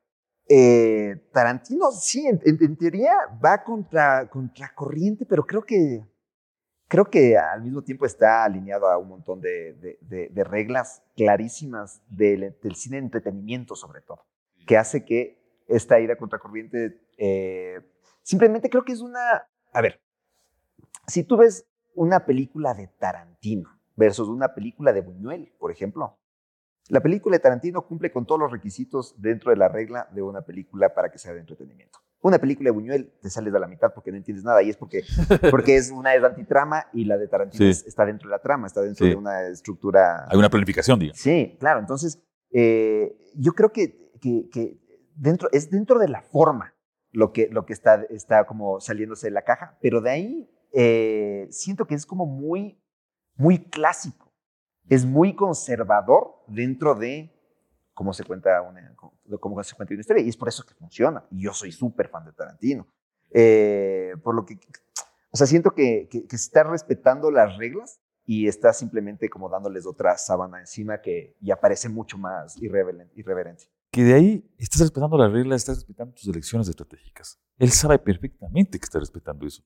eh, 0.49 1.15
Tarantino, 1.33 1.91
sí, 1.91 2.25
en, 2.27 2.39
en- 2.45 2.57
en 2.61 2.77
teoría 2.77 3.13
va 3.43 3.63
contra, 3.63 4.29
contra 4.29 4.73
corriente, 4.75 5.25
pero 5.25 5.45
creo 5.45 5.63
que, 5.63 6.05
creo 6.87 7.05
que 7.05 7.37
al 7.37 7.61
mismo 7.63 7.81
tiempo 7.81 8.05
está 8.05 8.43
alineado 8.43 8.87
a 8.87 8.97
un 8.97 9.09
montón 9.09 9.41
de, 9.41 9.73
de- 9.73 9.97
de- 10.01 10.29
de 10.29 10.43
reglas 10.43 11.03
clarísimas 11.15 12.01
del, 12.07 12.55
del 12.61 12.75
cine 12.75 12.97
de 12.97 13.03
entretenimiento, 13.03 13.75
sobre 13.75 14.01
todo, 14.01 14.25
que 14.67 14.77
hace 14.77 15.05
que 15.05 15.41
esta 15.67 15.99
ida 15.99 16.15
contra 16.17 16.39
corriente 16.39 17.01
eh, 17.17 17.79
simplemente 18.21 18.69
creo 18.69 18.83
que 18.83 18.91
es 18.91 19.01
una. 19.01 19.47
A 19.71 19.81
ver, 19.81 20.01
si 21.07 21.23
tú 21.23 21.37
ves 21.37 21.65
una 21.95 22.25
película 22.25 22.73
de 22.73 22.87
Tarantino 22.87 23.69
versus 23.95 24.27
una 24.29 24.53
película 24.53 24.93
de 24.93 25.01
Buñuel, 25.01 25.53
por 25.59 25.71
ejemplo, 25.71 26.17
la 26.89 26.99
película 27.01 27.35
de 27.37 27.39
Tarantino 27.39 27.85
cumple 27.87 28.11
con 28.11 28.25
todos 28.25 28.39
los 28.39 28.51
requisitos 28.51 29.15
dentro 29.21 29.51
de 29.51 29.57
la 29.57 29.69
regla 29.69 30.09
de 30.11 30.21
una 30.21 30.41
película 30.41 30.93
para 30.93 31.11
que 31.11 31.17
sea 31.17 31.33
de 31.33 31.39
entretenimiento. 31.39 31.99
Una 32.23 32.39
película 32.39 32.67
de 32.67 32.71
Buñuel 32.71 33.11
te 33.21 33.29
sales 33.29 33.51
de 33.53 33.59
la 33.59 33.67
mitad 33.67 33.93
porque 33.93 34.09
no 34.09 34.17
entiendes 34.17 34.43
nada 34.45 34.63
y 34.63 34.69
es 34.69 34.77
porque, 34.77 35.01
porque 35.51 35.75
es 35.75 35.91
una 35.91 36.15
es 36.15 36.23
antitrama 36.23 36.87
y 36.93 37.03
la 37.05 37.17
de 37.17 37.27
Tarantino 37.27 37.71
Sí. 37.71 37.83
está 37.85 38.05
dentro 38.05 38.29
de 38.29 38.31
la 38.35 38.39
trama, 38.41 38.65
está 38.65 38.81
dentro 38.81 39.05
Sí. 39.05 39.11
de 39.11 39.15
una 39.17 39.47
estructura. 39.47 40.25
Hay 40.29 40.37
una 40.39 40.49
planificación, 40.49 40.97
digamos. 40.99 41.19
Sí, 41.19 41.57
claro. 41.59 41.79
Entonces, 41.81 42.19
eh, 42.51 43.15
yo 43.35 43.51
creo 43.53 43.71
que, 43.71 44.09
que- 44.21 44.49
que 44.49 44.79
dentro, 45.15 45.49
es 45.51 45.69
dentro 45.69 45.99
de 45.99 46.07
la 46.07 46.21
forma 46.21 46.73
lo 47.11 47.33
que, 47.33 47.49
lo 47.51 47.65
que 47.65 47.73
está, 47.73 48.03
está 48.09 48.45
como 48.45 48.79
saliéndose 48.79 49.27
de 49.27 49.31
la 49.31 49.43
caja, 49.43 49.77
pero 49.81 49.99
de 50.01 50.09
ahí 50.09 50.49
eh, 50.71 51.47
siento 51.51 51.85
que 51.85 51.93
es 51.93 52.05
como 52.05 52.25
muy, 52.25 52.81
muy 53.35 53.65
clásico. 53.69 54.33
Es 54.89 55.05
muy 55.05 55.35
conservador 55.35 56.35
dentro 56.47 56.95
de 56.95 57.32
cómo 58.03 58.13
se 58.13 58.25
cuenta 58.25 58.61
una, 58.61 58.81
de 58.81 59.37
cómo 59.39 59.63
se 59.63 59.75
cuenta 59.75 59.93
una 59.93 60.01
historia 60.01 60.21
y 60.23 60.27
es 60.29 60.35
por 60.35 60.49
eso 60.49 60.65
que 60.65 60.73
funciona. 60.73 61.23
Y 61.31 61.43
yo 61.43 61.53
soy 61.53 61.71
súper 61.71 62.09
fan 62.09 62.25
de 62.25 62.33
Tarantino. 62.33 62.85
Eh, 63.31 64.13
por 64.21 64.35
lo 64.35 64.45
que, 64.45 64.59
o 65.31 65.37
sea, 65.37 65.47
siento 65.47 65.71
que, 65.71 66.07
que, 66.11 66.27
que 66.27 66.35
está 66.35 66.63
respetando 66.63 67.31
las 67.31 67.57
reglas 67.57 68.01
y 68.25 68.47
está 68.47 68.73
simplemente 68.73 69.29
como 69.29 69.47
dándoles 69.49 69.85
otra 69.85 70.17
sábana 70.17 70.59
encima 70.59 71.01
que 71.01 71.35
ya 71.39 71.55
parece 71.61 71.87
mucho 71.87 72.17
más 72.17 72.57
irreveren- 72.57 73.09
irreverente. 73.15 73.65
Que 73.89 74.03
de 74.03 74.13
ahí 74.15 74.53
estás 74.57 74.81
respetando 74.81 75.17
las 75.17 75.31
reglas, 75.31 75.61
estás 75.61 75.77
respetando 75.77 76.13
tus 76.13 76.27
elecciones 76.27 76.67
estratégicas. 76.67 77.39
Él 77.57 77.71
sabe 77.71 77.99
perfectamente 77.99 78.77
que 78.79 78.83
está 78.83 78.99
respetando 78.99 79.47
eso, 79.47 79.63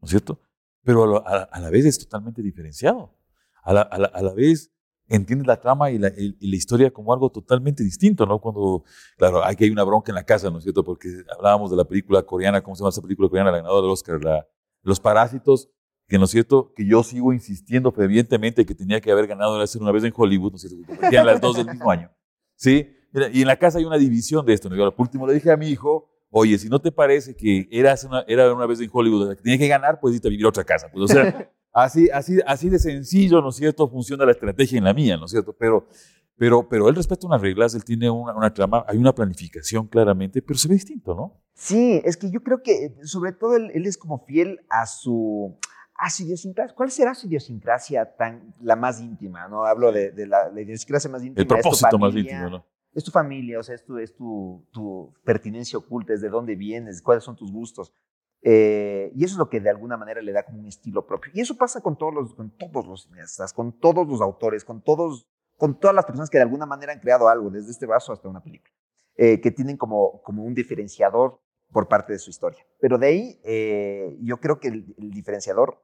¿no 0.00 0.04
es 0.06 0.10
cierto? 0.10 0.40
Pero 0.84 1.26
a 1.26 1.36
la- 1.36 1.42
a 1.44 1.60
la 1.60 1.70
vez 1.70 1.86
es 1.86 1.98
totalmente 1.98 2.42
diferenciado. 2.42 3.16
A 3.62 3.72
la, 3.72 3.82
a 3.82 3.98
la- 3.98 4.08
a 4.08 4.20
la 4.22 4.34
vez 4.34 4.72
entiende 5.08 5.44
la 5.46 5.60
trama 5.60 5.90
y 5.90 5.98
la, 5.98 6.08
y- 6.08 6.36
la 6.40 6.56
historia 6.56 6.90
como 6.90 7.12
algo 7.12 7.30
totalmente 7.30 7.82
distinto, 7.82 8.24
¿no? 8.26 8.38
Cuando, 8.40 8.84
claro, 9.16 9.44
aquí 9.44 9.64
hay 9.64 9.70
una 9.70 9.84
bronca 9.84 10.10
en 10.12 10.16
la 10.16 10.24
casa, 10.24 10.50
¿no 10.50 10.58
es 10.58 10.64
cierto? 10.64 10.84
Porque 10.84 11.08
hablábamos 11.36 11.70
de 11.70 11.76
la 11.76 11.84
película 11.84 12.22
coreana, 12.22 12.62
¿cómo 12.62 12.74
se 12.76 12.80
llama 12.80 12.90
esa 12.90 13.02
película 13.02 13.28
coreana? 13.28 13.50
La 13.50 13.58
ganadora 13.58 13.82
del 13.82 13.90
Oscar, 13.90 14.22
la- 14.22 14.46
Los 14.82 14.98
Parásitos, 15.00 15.68
que 16.08 16.18
no 16.18 16.24
es 16.24 16.30
cierto, 16.30 16.72
que 16.74 16.86
yo 16.86 17.02
sigo 17.02 17.32
insistiendo 17.32 17.92
fervientemente 17.92 18.66
que 18.66 18.74
tenía 18.74 19.00
que 19.00 19.10
haber 19.12 19.26
ganado 19.26 19.60
hacer 19.60 19.80
una 19.80 19.92
vez 19.92 20.04
en 20.04 20.12
Hollywood, 20.14 20.50
¿no 20.52 20.56
es 20.56 20.62
cierto? 20.62 20.78
Porque 20.86 21.16
las 21.22 21.40
dos 21.40 21.56
del 21.56 21.66
mismo 21.66 21.90
año. 21.90 22.10
¿Sí? 22.56 22.88
Y 23.32 23.42
en 23.42 23.46
la 23.46 23.56
casa 23.56 23.78
hay 23.78 23.84
una 23.84 23.98
división 23.98 24.44
de 24.46 24.52
esto. 24.54 24.68
¿no? 24.68 24.76
Yo, 24.76 24.94
por 24.94 25.06
último 25.06 25.26
le 25.26 25.34
dije 25.34 25.50
a 25.50 25.56
mi 25.56 25.68
hijo, 25.68 26.08
oye, 26.30 26.58
si 26.58 26.68
no 26.68 26.80
te 26.80 26.90
parece 26.92 27.36
que 27.36 27.68
era 27.70 27.94
una, 28.08 28.24
era 28.26 28.52
una 28.54 28.66
vez 28.66 28.80
en 28.80 28.90
Hollywood 28.92 29.36
que 29.36 29.42
tenía 29.42 29.58
que 29.58 29.68
ganar, 29.68 30.00
puedes 30.00 30.16
irte 30.16 30.28
a 30.28 30.30
vivir 30.30 30.46
a 30.46 30.48
otra 30.48 30.64
casa. 30.64 30.88
Pues, 30.92 31.04
o 31.04 31.08
sea, 31.12 31.50
así, 31.72 32.08
así, 32.10 32.38
así 32.46 32.68
de 32.68 32.78
sencillo, 32.78 33.40
¿no 33.40 33.48
es 33.50 33.56
cierto? 33.56 33.88
Funciona 33.88 34.24
la 34.24 34.32
estrategia 34.32 34.78
en 34.78 34.84
la 34.84 34.94
mía, 34.94 35.16
¿no 35.16 35.26
es 35.26 35.30
cierto? 35.30 35.54
Pero, 35.58 35.88
pero, 36.36 36.68
pero 36.68 36.88
él 36.88 36.94
respeta 36.94 37.26
unas 37.26 37.40
reglas, 37.40 37.74
él 37.74 37.84
tiene 37.84 38.10
una, 38.10 38.34
una 38.34 38.52
trama, 38.52 38.84
hay 38.88 38.98
una 38.98 39.14
planificación 39.14 39.86
claramente, 39.86 40.42
pero 40.42 40.58
se 40.58 40.68
ve 40.68 40.74
distinto, 40.74 41.14
¿no? 41.14 41.42
Sí, 41.54 42.00
es 42.04 42.16
que 42.16 42.30
yo 42.30 42.42
creo 42.42 42.62
que 42.62 42.96
sobre 43.04 43.32
todo 43.32 43.56
él, 43.56 43.70
él 43.74 43.86
es 43.86 43.98
como 43.98 44.24
fiel 44.24 44.60
a 44.70 44.86
su, 44.86 45.58
a 45.94 46.10
su 46.10 46.24
idiosincrasia. 46.24 46.74
¿Cuál 46.74 46.90
será 46.90 47.14
su 47.14 47.26
idiosincrasia 47.26 48.16
tan, 48.16 48.54
la 48.60 48.74
más 48.74 49.00
íntima? 49.00 49.46
¿no? 49.48 49.64
Hablo 49.64 49.92
de, 49.92 50.10
de 50.10 50.26
la, 50.26 50.48
la 50.48 50.60
idiosincrasia 50.60 51.10
más 51.10 51.22
íntima. 51.22 51.42
El 51.42 51.46
propósito 51.46 51.98
más 51.98 52.10
familia, 52.12 52.32
íntimo, 52.32 52.50
¿no? 52.50 52.66
Es 52.94 53.04
tu 53.04 53.10
familia, 53.10 53.58
o 53.58 53.62
sea, 53.62 53.74
es 53.74 53.84
tu, 53.84 53.96
es 53.98 54.14
tu, 54.14 54.66
tu 54.70 55.14
pertinencia 55.24 55.78
oculta, 55.78 56.12
es 56.12 56.20
de 56.20 56.28
dónde 56.28 56.56
vienes, 56.56 57.00
cuáles 57.00 57.24
son 57.24 57.36
tus 57.36 57.50
gustos. 57.50 57.94
Eh, 58.42 59.12
y 59.14 59.24
eso 59.24 59.34
es 59.34 59.38
lo 59.38 59.48
que 59.48 59.60
de 59.60 59.70
alguna 59.70 59.96
manera 59.96 60.20
le 60.20 60.32
da 60.32 60.44
como 60.44 60.58
un 60.58 60.66
estilo 60.66 61.06
propio. 61.06 61.30
Y 61.34 61.40
eso 61.40 61.56
pasa 61.56 61.80
con 61.80 61.96
todos 61.96 62.12
los, 62.12 62.34
con 62.34 62.50
todos 62.50 62.86
los 62.86 63.04
cineastas, 63.04 63.52
con 63.52 63.78
todos 63.78 64.06
los 64.06 64.20
autores, 64.20 64.64
con, 64.64 64.82
todos, 64.82 65.28
con 65.56 65.78
todas 65.78 65.94
las 65.94 66.04
personas 66.04 66.28
que 66.28 66.38
de 66.38 66.42
alguna 66.42 66.66
manera 66.66 66.92
han 66.92 67.00
creado 67.00 67.28
algo, 67.28 67.50
desde 67.50 67.70
este 67.70 67.86
vaso 67.86 68.12
hasta 68.12 68.28
una 68.28 68.42
película, 68.42 68.72
eh, 69.16 69.40
que 69.40 69.52
tienen 69.52 69.76
como, 69.76 70.22
como 70.22 70.44
un 70.44 70.54
diferenciador 70.54 71.40
por 71.70 71.88
parte 71.88 72.12
de 72.12 72.18
su 72.18 72.30
historia. 72.30 72.66
Pero 72.80 72.98
de 72.98 73.06
ahí 73.06 73.40
eh, 73.44 74.18
yo 74.22 74.38
creo 74.38 74.58
que 74.58 74.68
el, 74.68 74.94
el 74.98 75.10
diferenciador, 75.12 75.82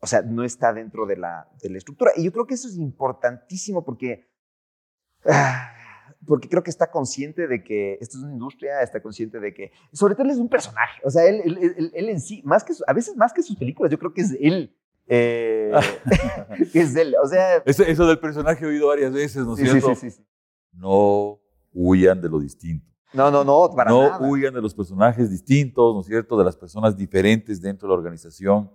o 0.00 0.06
sea, 0.06 0.22
no 0.22 0.44
está 0.44 0.72
dentro 0.72 1.06
de 1.06 1.16
la, 1.16 1.48
de 1.62 1.70
la 1.70 1.78
estructura. 1.78 2.10
Y 2.16 2.24
yo 2.24 2.32
creo 2.32 2.46
que 2.46 2.54
eso 2.54 2.68
es 2.68 2.76
importantísimo 2.76 3.84
porque... 3.84 4.28
ah, 5.26 5.74
porque 6.26 6.48
creo 6.48 6.62
que 6.62 6.70
está 6.70 6.90
consciente 6.90 7.46
de 7.48 7.64
que 7.64 7.98
esto 8.00 8.18
es 8.18 8.24
una 8.24 8.32
industria, 8.34 8.82
está 8.82 9.00
consciente 9.00 9.40
de 9.40 9.54
que, 9.54 9.72
sobre 9.92 10.14
todo 10.14 10.24
él 10.24 10.30
es 10.30 10.38
un 10.38 10.48
personaje, 10.48 11.00
o 11.04 11.10
sea, 11.10 11.24
él, 11.26 11.40
él, 11.44 11.58
él, 11.76 11.90
él 11.94 12.08
en 12.10 12.20
sí, 12.20 12.42
más 12.44 12.62
que, 12.64 12.74
su- 12.74 12.84
a 12.86 12.92
veces 12.92 13.16
más 13.16 13.32
que 13.32 13.42
sus 13.42 13.56
películas, 13.56 13.90
yo 13.90 13.98
creo 13.98 14.12
que 14.12 14.20
es 14.20 14.36
él, 14.40 14.76
eh, 15.06 15.72
que 16.72 16.80
es 16.80 16.94
él, 16.94 17.14
o 17.22 17.26
sea, 17.26 17.56
Eso, 17.64 17.82
eso 17.84 18.06
del 18.06 18.18
personaje 18.18 18.64
he 18.64 18.68
oído 18.68 18.88
varias 18.88 19.12
veces, 19.12 19.44
¿no 19.46 19.54
es 19.54 19.60
sí, 19.60 19.66
cierto? 19.66 19.94
sí, 19.94 20.10
sí, 20.10 20.10
sí. 20.18 20.26
No 20.72 21.40
huyan 21.72 22.20
de 22.20 22.28
lo 22.28 22.38
distinto. 22.38 22.86
No, 23.12 23.28
no, 23.30 23.42
no, 23.42 23.70
para 23.74 23.90
no 23.90 24.02
nada. 24.02 24.28
huyan 24.28 24.54
de 24.54 24.60
los 24.62 24.72
personajes 24.72 25.30
distintos, 25.30 25.94
¿no 25.94 26.00
es 26.00 26.06
cierto? 26.06 26.38
De 26.38 26.44
las 26.44 26.56
personas 26.56 26.96
diferentes 26.96 27.60
dentro 27.60 27.88
de 27.88 27.94
la 27.94 27.98
organización, 27.98 28.70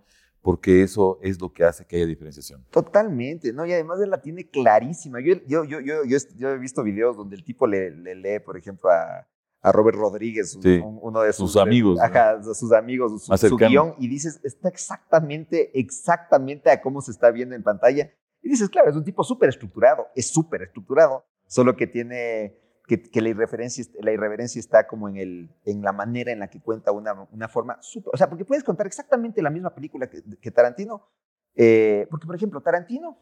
porque 0.46 0.84
eso 0.84 1.18
es 1.24 1.42
lo 1.42 1.52
que 1.52 1.64
hace 1.64 1.86
que 1.88 1.96
haya 1.96 2.06
diferenciación. 2.06 2.64
Totalmente, 2.70 3.52
¿no? 3.52 3.66
Y 3.66 3.74
además 3.74 4.00
él 4.00 4.12
la 4.12 4.22
tiene 4.22 4.48
clarísima. 4.48 5.20
Yo, 5.20 5.38
yo, 5.48 5.64
yo, 5.64 5.80
yo, 5.80 6.04
yo, 6.06 6.18
yo 6.38 6.50
he 6.50 6.60
visto 6.60 6.84
videos 6.84 7.18
donde 7.18 7.36
el 7.36 7.44
tipo 7.44 7.66
le, 7.66 7.90
le 7.90 8.14
lee, 8.14 8.40
por 8.46 8.56
ejemplo, 8.56 8.92
a, 8.92 9.28
a 9.64 9.72
Robert 9.72 9.98
Rodríguez, 9.98 10.56
un- 10.56 10.62
Sí. 10.62 10.78
un- 10.84 11.00
uno 11.02 11.22
de 11.22 11.34
sus, 11.34 11.54
Sus 11.54 11.60
amigos, 11.62 11.98
¿no? 11.98 12.04
Ajá, 12.04 12.44
sus 12.44 12.72
amigos, 12.74 13.26
su, 13.26 13.36
su 13.36 13.58
guion, 13.58 13.96
y 13.98 14.08
dices, 14.08 14.40
está 14.44 14.70
exactamente, 14.70 15.72
exactamente 15.80 16.70
a 16.70 16.80
cómo 16.80 17.02
se 17.02 17.10
está 17.10 17.32
viendo 17.32 17.56
en 17.56 17.64
pantalla. 17.64 18.12
Y 18.44 18.50
dices, 18.50 18.70
claro, 18.70 18.92
es 18.92 18.96
un 18.96 19.04
tipo 19.04 19.24
súper 19.24 19.50
estructurado, 19.50 20.06
es 20.16 20.28
súper 20.28 20.62
estructurado, 20.62 21.26
solo 21.48 21.76
que 21.76 21.88
tiene, 21.88 22.56
que, 22.88 23.02
que 23.02 23.22
la, 23.22 23.30
irreverencia, 23.30 23.84
la 24.02 24.12
irreverencia 24.12 24.60
está 24.60 24.86
como 24.88 25.10
en, 25.10 25.18
el, 25.18 25.50
en 25.66 25.82
la 25.82 25.92
manera 25.92 26.32
en 26.32 26.40
la 26.40 26.50
que 26.50 26.62
cuenta 26.62 26.92
una, 26.92 27.14
una 27.32 27.48
forma 27.48 27.78
súper, 27.82 28.12
o 28.14 28.18
sea, 28.18 28.30
porque 28.30 28.46
puedes 28.46 28.64
contar 28.64 28.86
exactamente 28.88 29.42
la 29.42 29.50
misma 29.50 29.74
película 29.74 30.08
que, 30.10 30.22
que 30.42 30.52
Tarantino, 30.52 31.08
eh, 31.56 32.08
porque, 32.12 32.26
por 32.28 32.36
ejemplo, 32.36 32.62
Tarantino 32.62 33.18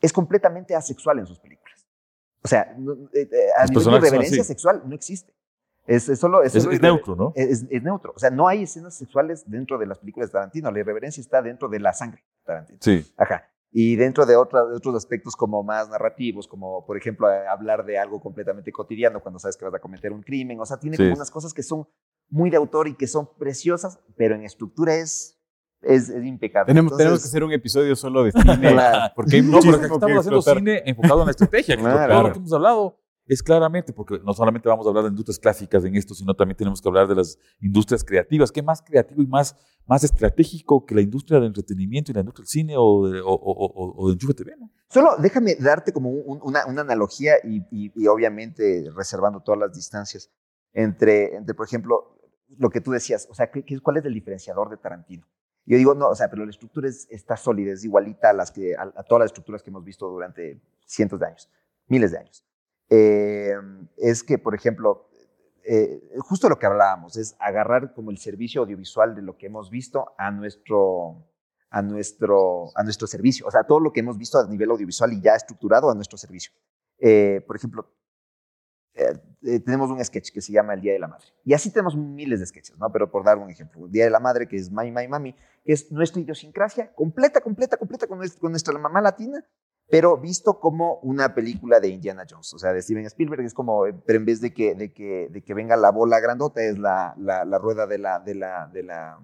es 0.00 0.12
completamente 0.12 0.74
asexual 0.74 1.18
en 1.18 1.26
sus 1.26 1.38
películas. 1.38 1.86
O 2.42 2.48
sea, 2.48 2.74
no- 2.78 2.92
eh, 3.12 3.28
eh, 3.30 3.48
a 3.56 3.62
Los 3.62 3.70
nivel 3.70 3.70
de 3.70 3.70
personajes 3.70 3.84
son 3.84 4.00
reverencia 4.12 4.40
así. 4.42 4.48
sexual 4.48 4.82
no 4.86 4.94
existe. 4.94 5.34
Es, 5.86 6.08
es 6.08 6.18
solo, 6.18 6.42
es, 6.42 6.54
Es, 6.54 6.62
solo 6.62 6.74
es 6.74 6.80
irrever- 6.80 6.94
neutro, 6.94 7.16
¿no? 7.16 7.32
Es, 7.34 7.66
es 7.68 7.82
neutro. 7.82 8.12
O 8.14 8.18
sea, 8.18 8.30
no 8.30 8.46
hay 8.48 8.62
escenas 8.62 8.94
sexuales 8.96 9.44
dentro 9.50 9.76
de 9.78 9.86
las 9.86 9.98
películas 9.98 10.28
de 10.28 10.32
Tarantino. 10.34 10.70
La 10.70 10.78
irreverencia 10.78 11.20
está 11.20 11.42
dentro 11.42 11.68
de 11.68 11.80
la 11.80 11.92
sangre 11.92 12.22
de 12.22 12.44
Tarantino. 12.44 12.78
Sí. 12.80 13.12
Ajá. 13.16 13.48
Y 13.72 13.94
dentro 13.96 14.26
de, 14.26 14.34
otra- 14.36 14.64
de 14.66 14.74
otros 14.76 14.94
aspectos 14.96 15.36
como 15.36 15.62
más 15.62 15.88
narrativos, 15.88 16.48
como 16.48 16.84
por 16.84 16.96
ejemplo 16.96 17.30
eh, 17.30 17.46
hablar 17.46 17.84
de 17.84 17.98
algo 17.98 18.20
completamente 18.20 18.72
cotidiano 18.72 19.20
cuando 19.20 19.38
sabes 19.38 19.56
que 19.56 19.64
vas 19.64 19.74
a 19.74 19.78
cometer 19.78 20.12
un 20.12 20.22
crimen. 20.22 20.58
O 20.60 20.66
sea, 20.66 20.78
tiene 20.80 20.96
Sí. 20.96 21.04
como 21.04 21.14
unas 21.14 21.30
cosas 21.30 21.54
que 21.54 21.62
son 21.62 21.86
muy 22.28 22.50
de 22.50 22.56
autor 22.56 22.88
y 22.88 22.94
que 22.96 23.06
son 23.06 23.28
preciosas, 23.38 24.00
pero 24.16 24.34
en 24.34 24.44
estructura 24.44 24.96
es, 24.96 25.40
es, 25.82 26.08
es 26.08 26.24
impecable. 26.24 26.66
Tenemos, 26.66 26.90
tenemos 26.96 26.98
que 26.98 27.04
Entonces, 27.04 27.30
hacer 27.30 27.44
un 27.44 27.52
episodio 27.52 27.94
solo 27.96 28.24
de 28.24 28.32
cine. 28.32 28.58
Claro. 28.72 29.12
Porque 29.14 29.36
hay 29.36 29.42
No, 29.42 29.60
pero 29.60 29.62
muchísimo 29.62 29.72
que 29.76 29.88
que 29.88 29.94
estamos 29.94 30.18
haciendo 30.26 30.42
cine 30.42 30.82
enfocado 30.86 31.20
en 31.20 31.26
la 31.26 31.30
estrategia. 31.30 31.76
Claro. 31.76 32.12
Todo 32.14 32.22
lo 32.24 32.32
que 32.32 32.38
hemos 32.38 32.52
hablado 32.52 32.98
es 33.32 33.42
claramente, 33.42 33.92
porque 33.92 34.18
no 34.24 34.32
solamente 34.34 34.68
vamos 34.68 34.84
a 34.86 34.88
hablar 34.88 35.04
de 35.04 35.10
industrias 35.10 35.38
clásicas 35.38 35.84
en 35.84 35.94
esto, 35.94 36.14
sino 36.14 36.34
también 36.34 36.56
tenemos 36.56 36.82
que 36.82 36.88
hablar 36.88 37.06
de 37.06 37.14
las 37.14 37.38
industrias 37.60 38.02
creativas. 38.02 38.50
¿Qué 38.50 38.60
más 38.62 38.82
creativo 38.82 39.22
y 39.22 39.26
más, 39.26 39.54
más 39.86 40.02
estratégico 40.02 40.84
que 40.84 40.94
la 40.96 41.00
industria 41.00 41.38
del 41.38 41.46
entretenimiento 41.48 42.10
y 42.10 42.14
la 42.14 42.20
industria 42.20 42.42
del 42.42 42.48
cine 42.48 42.74
o 42.76 43.08
de, 43.08 43.20
o, 43.20 43.28
o- 43.28 43.94
o- 44.02 44.08
de 44.08 44.14
Enchufe 44.14 44.34
TV? 44.34 44.56
¿no? 44.58 44.70
Solo 44.88 45.10
déjame 45.18 45.54
darte 45.54 45.92
como 45.92 46.10
un- 46.10 46.40
una, 46.42 46.66
una 46.66 46.80
analogía 46.80 47.34
y, 47.44 47.58
y- 47.70 47.92
y 47.94 48.06
obviamente 48.08 48.90
reservando 48.96 49.40
todas 49.40 49.60
las 49.60 49.72
distancias 49.74 50.30
entre, 50.72 51.36
entre, 51.36 51.54
por 51.54 51.66
ejemplo, 51.66 52.16
lo 52.58 52.68
que 52.70 52.80
tú 52.80 52.90
decías, 52.90 53.28
o 53.30 53.34
sea, 53.34 53.50
¿qué- 53.50 53.64
qué- 53.64 53.78
¿cuál 53.80 53.98
es 53.98 54.04
el 54.04 54.14
diferenciador 54.14 54.70
de 54.70 54.76
Tarantino? 54.76 55.24
Yo 55.66 55.76
digo, 55.76 55.94
no, 55.94 56.08
o 56.08 56.14
sea, 56.16 56.28
pero 56.30 56.44
la 56.44 56.50
estructura 56.50 56.88
es, 56.88 57.06
está 57.10 57.36
sólida, 57.36 57.72
es 57.72 57.84
igualita 57.84 58.30
a, 58.30 58.32
las 58.32 58.50
que, 58.50 58.74
a, 58.74 58.82
a 58.82 59.02
todas 59.04 59.20
las 59.20 59.26
estructuras 59.26 59.62
que 59.62 59.70
hemos 59.70 59.84
visto 59.84 60.08
durante 60.08 60.60
cientos 60.84 61.20
de 61.20 61.26
años, 61.26 61.48
miles 61.86 62.10
de 62.10 62.18
años. 62.18 62.44
Eh, 62.90 63.54
es 63.96 64.24
que, 64.24 64.36
por 64.36 64.54
ejemplo, 64.54 65.08
eh, 65.64 66.02
justo 66.18 66.48
lo 66.48 66.58
que 66.58 66.66
hablábamos, 66.66 67.16
es 67.16 67.36
agarrar 67.38 67.94
como 67.94 68.10
el 68.10 68.18
servicio 68.18 68.62
audiovisual 68.62 69.14
de 69.14 69.22
lo 69.22 69.38
que 69.38 69.46
hemos 69.46 69.70
visto 69.70 70.12
a 70.18 70.32
nuestro, 70.32 71.24
a 71.70 71.80
nuestro, 71.82 72.76
a 72.76 72.82
nuestro 72.82 73.06
servicio. 73.06 73.46
O 73.46 73.50
sea, 73.50 73.62
todo 73.62 73.78
lo 73.78 73.92
que 73.92 74.00
hemos 74.00 74.18
visto 74.18 74.38
a 74.38 74.46
nivel 74.48 74.70
audiovisual 74.70 75.12
y 75.12 75.20
ya 75.20 75.36
estructurado 75.36 75.88
a 75.88 75.94
nuestro 75.94 76.18
servicio. 76.18 76.52
Eh, 76.98 77.42
por 77.46 77.56
ejemplo, 77.56 77.94
tenemos 79.64 79.88
un 79.90 80.04
sketch 80.04 80.30
que 80.30 80.42
se 80.42 80.52
llama 80.52 80.74
El 80.74 80.82
Día 80.82 80.92
de 80.92 80.98
la 80.98 81.08
Madre. 81.08 81.26
Y 81.44 81.54
así 81.54 81.72
tenemos 81.72 81.96
miles 81.96 82.40
de 82.40 82.46
sketches, 82.46 82.76
¿no? 82.76 82.92
Pero 82.92 83.10
por 83.10 83.24
dar 83.24 83.38
un 83.38 83.48
ejemplo, 83.48 83.86
El 83.86 83.92
Día 83.92 84.04
de 84.04 84.10
la 84.10 84.20
Madre, 84.20 84.46
que 84.46 84.56
es 84.56 84.70
Mami, 84.70 84.90
Mami, 84.90 85.08
Mami, 85.08 85.36
que 85.64 85.72
es 85.72 85.90
nuestra 85.90 86.20
idiosincrasia 86.20 86.92
completa, 86.92 87.40
completa, 87.40 87.78
completa 87.78 88.06
con 88.06 88.20
con 88.40 88.50
nuestra 88.50 88.76
mamá 88.78 89.00
latina, 89.00 89.42
pero 89.90 90.16
visto 90.16 90.60
como 90.60 91.00
una 91.00 91.34
película 91.34 91.80
de 91.80 91.88
Indiana 91.88 92.24
Jones, 92.28 92.54
o 92.54 92.58
sea, 92.58 92.72
de 92.72 92.80
Steven 92.80 93.06
Spielberg, 93.06 93.44
es 93.44 93.54
como, 93.54 93.86
eh, 93.86 93.94
pero 94.06 94.18
en 94.18 94.24
vez 94.24 94.40
de 94.40 94.54
que, 94.54 94.74
de 94.74 94.92
que, 94.92 95.28
de 95.30 95.42
que 95.42 95.54
venga 95.54 95.76
la 95.76 95.90
bola 95.90 96.20
grandota, 96.20 96.62
es 96.62 96.78
la, 96.78 97.14
la, 97.18 97.44
la 97.44 97.58
rueda 97.58 97.86
de 97.86 97.98
la, 97.98 98.20
de, 98.20 98.34
la, 98.34 98.68
de 98.72 98.82
la 98.84 99.18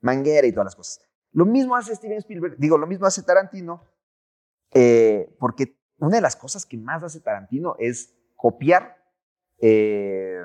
manguera 0.00 0.46
y 0.46 0.52
todas 0.52 0.66
las 0.66 0.76
cosas. 0.76 1.00
Lo 1.32 1.44
mismo 1.44 1.76
hace 1.76 1.94
Steven 1.94 2.18
Spielberg, 2.18 2.56
digo, 2.58 2.78
lo 2.78 2.86
mismo 2.86 3.06
hace 3.06 3.22
Tarantino, 3.22 3.84
eh, 4.72 5.36
porque 5.38 5.76
una 5.98 6.16
de 6.16 6.22
las 6.22 6.36
cosas 6.36 6.64
que 6.64 6.78
más 6.78 7.02
hace 7.02 7.20
Tarantino 7.20 7.76
es 7.78 8.16
copiar, 8.36 8.96
eh, 9.60 10.40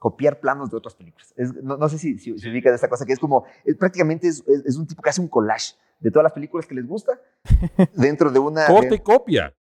copiar 0.00 0.40
planos 0.40 0.70
de 0.70 0.78
otras 0.78 0.94
películas. 0.96 1.32
Es- 1.36 1.52
no, 1.62 1.76
no 1.76 1.88
sé 1.88 1.98
si, 1.98 2.18
si, 2.18 2.36
si 2.38 2.50
ubicas 2.50 2.74
esta 2.74 2.88
cosa, 2.88 3.04
que 3.04 3.12
es 3.12 3.18
como, 3.18 3.44
es- 3.64 3.76
prácticamente 3.76 4.26
es, 4.28 4.42
es- 4.66 4.76
un 4.76 4.86
tipo 4.86 5.02
que 5.02 5.10
hace 5.10 5.20
un 5.20 5.28
collage 5.28 5.74
de 6.00 6.10
todas 6.10 6.24
las 6.24 6.32
películas 6.32 6.66
que 6.66 6.74
les 6.74 6.86
gusta 6.88 7.12
dentro 7.94 8.30
de 8.30 8.38
una... 8.38 8.66
Corta 8.66 8.94
y 8.94 8.98
copia. 8.98 9.54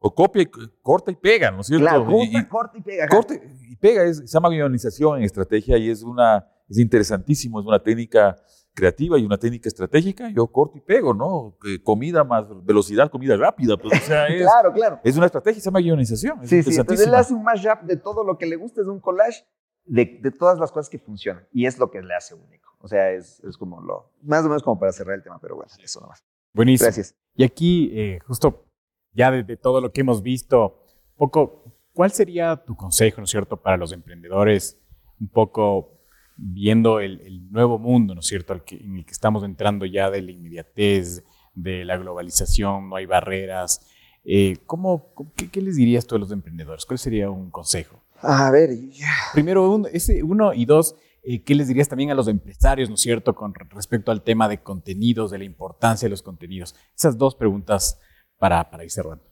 O 0.00 0.14
copia 0.14 0.42
y 0.42 0.46
corta 0.82 1.10
y 1.10 1.16
pega, 1.16 1.50
¿no 1.50 1.62
es 1.62 1.66
cierto? 1.68 1.84
Claro, 1.86 2.04
corta, 2.06 2.38
y- 2.38 2.44
corta 2.46 2.78
y 2.78 2.82
pega. 2.82 3.04
ajá. 3.06 3.16
corte 3.16 3.42
y 3.68 3.76
pega, 3.76 4.04
es, 4.04 4.18
se 4.18 4.26
llama 4.26 4.50
guionización 4.50 5.18
en 5.18 5.24
estrategia 5.24 5.76
y 5.78 5.88
es 5.90 6.02
una, 6.04 6.46
es 6.68 6.78
interesantísimo, 6.78 7.58
es 7.58 7.66
una 7.66 7.82
técnica 7.82 8.36
creativa 8.74 9.18
y 9.18 9.24
una 9.24 9.38
técnica 9.38 9.68
estratégica. 9.68 10.30
Yo 10.30 10.46
corto 10.48 10.78
y 10.78 10.80
pego, 10.82 11.14
¿no? 11.14 11.56
Que 11.60 11.82
comida 11.82 12.22
más 12.22 12.44
velocidad, 12.64 13.10
comida 13.10 13.36
rápida, 13.36 13.76
pues 13.76 14.00
o 14.00 14.04
sea, 14.04 14.26
es, 14.28 14.42
Claro, 14.42 14.72
claro. 14.72 15.00
es 15.02 15.16
una 15.16 15.26
estrategia, 15.26 15.60
se 15.60 15.64
llama 15.64 15.80
guionización. 15.80 16.42
Es 16.44 16.50
Sí, 16.50 16.62
sí, 16.62 16.76
entonces 16.78 17.04
él 17.06 17.14
hace 17.14 17.34
un 17.34 17.42
mashup 17.42 17.80
de 17.82 17.96
todo 17.96 18.22
lo 18.22 18.38
que 18.38 18.46
le 18.46 18.54
gusta, 18.54 18.82
es 18.82 18.86
un 18.86 19.00
collage 19.00 19.44
de, 19.88 20.20
de 20.22 20.30
todas 20.30 20.58
las 20.58 20.70
cosas 20.70 20.88
que 20.88 20.98
funcionan. 20.98 21.46
Y 21.52 21.66
es 21.66 21.78
lo 21.78 21.90
que 21.90 22.00
le 22.02 22.14
hace 22.14 22.34
único. 22.34 22.68
O 22.80 22.86
sea, 22.88 23.10
es, 23.10 23.40
es 23.40 23.56
como 23.56 23.80
lo, 23.80 24.12
más 24.22 24.44
o 24.44 24.48
menos 24.48 24.62
como 24.62 24.78
para 24.78 24.92
cerrar 24.92 25.16
el 25.16 25.22
tema, 25.22 25.38
pero 25.40 25.56
bueno, 25.56 25.70
eso 25.82 26.00
nomás. 26.00 26.22
Buenísimo. 26.54 26.86
Gracias. 26.86 27.14
Y 27.34 27.44
aquí, 27.44 27.90
eh, 27.92 28.18
justo 28.26 28.66
ya 29.12 29.30
de, 29.30 29.42
de 29.42 29.56
todo 29.56 29.80
lo 29.80 29.92
que 29.92 30.02
hemos 30.02 30.22
visto, 30.22 30.84
poco, 31.16 31.74
¿cuál 31.92 32.12
sería 32.12 32.56
tu 32.64 32.76
consejo, 32.76 33.20
¿no 33.20 33.24
es 33.24 33.30
cierto?, 33.30 33.56
para 33.60 33.76
los 33.76 33.92
emprendedores, 33.92 34.80
un 35.20 35.28
poco 35.28 35.98
viendo 36.36 37.00
el, 37.00 37.20
el 37.22 37.50
nuevo 37.50 37.78
mundo, 37.78 38.14
¿no 38.14 38.20
es 38.20 38.26
cierto?, 38.26 38.52
al 38.52 38.62
que- 38.64 38.76
en 38.76 38.96
el 38.96 39.04
que 39.04 39.12
estamos 39.12 39.42
entrando 39.42 39.84
ya 39.86 40.08
de 40.10 40.22
la 40.22 40.30
inmediatez, 40.30 41.24
de 41.54 41.84
la 41.84 41.96
globalización, 41.96 42.88
no 42.90 42.96
hay 42.96 43.06
barreras. 43.06 43.80
Eh, 44.24 44.58
¿cómo, 44.66 45.12
cómo- 45.14 45.32
qué, 45.34 45.50
qué 45.50 45.60
les 45.60 45.74
dirías 45.76 46.06
tú 46.06 46.14
a 46.14 46.18
los 46.20 46.30
emprendedores? 46.30 46.84
¿Cuál 46.86 46.98
sería 46.98 47.28
un 47.30 47.50
consejo? 47.50 48.04
A 48.20 48.50
ver, 48.50 48.70
ya. 48.90 49.08
Primero, 49.32 49.70
un- 49.70 49.86
ese, 49.92 50.22
uno 50.22 50.52
y 50.52 50.64
dos, 50.64 50.96
eh, 51.22 51.42
¿qué 51.44 51.54
les 51.54 51.68
dirías 51.68 51.88
también 51.88 52.10
a 52.10 52.14
los 52.14 52.28
empresarios, 52.28 52.88
¿no 52.88 52.94
es 52.96 53.00
cierto?, 53.00 53.34
con 53.34 53.54
re- 53.54 53.66
respecto 53.70 54.10
al 54.10 54.22
tema 54.22 54.48
de 54.48 54.62
contenidos, 54.62 55.30
de 55.30 55.38
la 55.38 55.44
importancia 55.44 56.06
de 56.06 56.10
los 56.10 56.22
contenidos. 56.22 56.74
Esas 56.96 57.16
dos 57.16 57.34
preguntas 57.36 57.98
para, 58.38 58.70
para 58.70 58.84
ir 58.84 58.90
cerrando. 58.90 59.24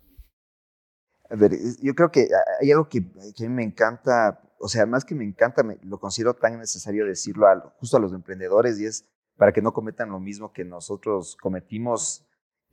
A 1.29 1.35
ver, 1.35 1.53
yo 1.83 1.94
creo 1.94 2.11
que 2.11 2.29
hay 2.61 2.70
algo 2.70 2.88
que, 2.88 3.05
que 3.37 3.46
a 3.46 3.49
mí 3.49 3.55
me 3.55 3.64
encanta, 3.64 4.40
o 4.61 4.68
sea, 4.68 4.87
más 4.87 5.05
que 5.05 5.14
me 5.14 5.25
encanta, 5.25 5.62
me- 5.64 5.79
lo 5.83 5.99
considero 5.99 6.35
tan 6.35 6.59
necesario 6.59 7.05
decirlo 7.07 7.49
a, 7.49 7.75
justo 7.79 7.96
a 7.96 8.01
los 8.01 8.12
emprendedores 8.12 8.79
y 8.79 8.87
es 8.87 9.05
para 9.37 9.53
que 9.53 9.61
no 9.62 9.72
cometan 9.72 10.11
lo 10.11 10.20
mismo 10.20 10.53
que 10.53 10.64
nosotros 10.64 11.37
cometimos. 11.40 12.26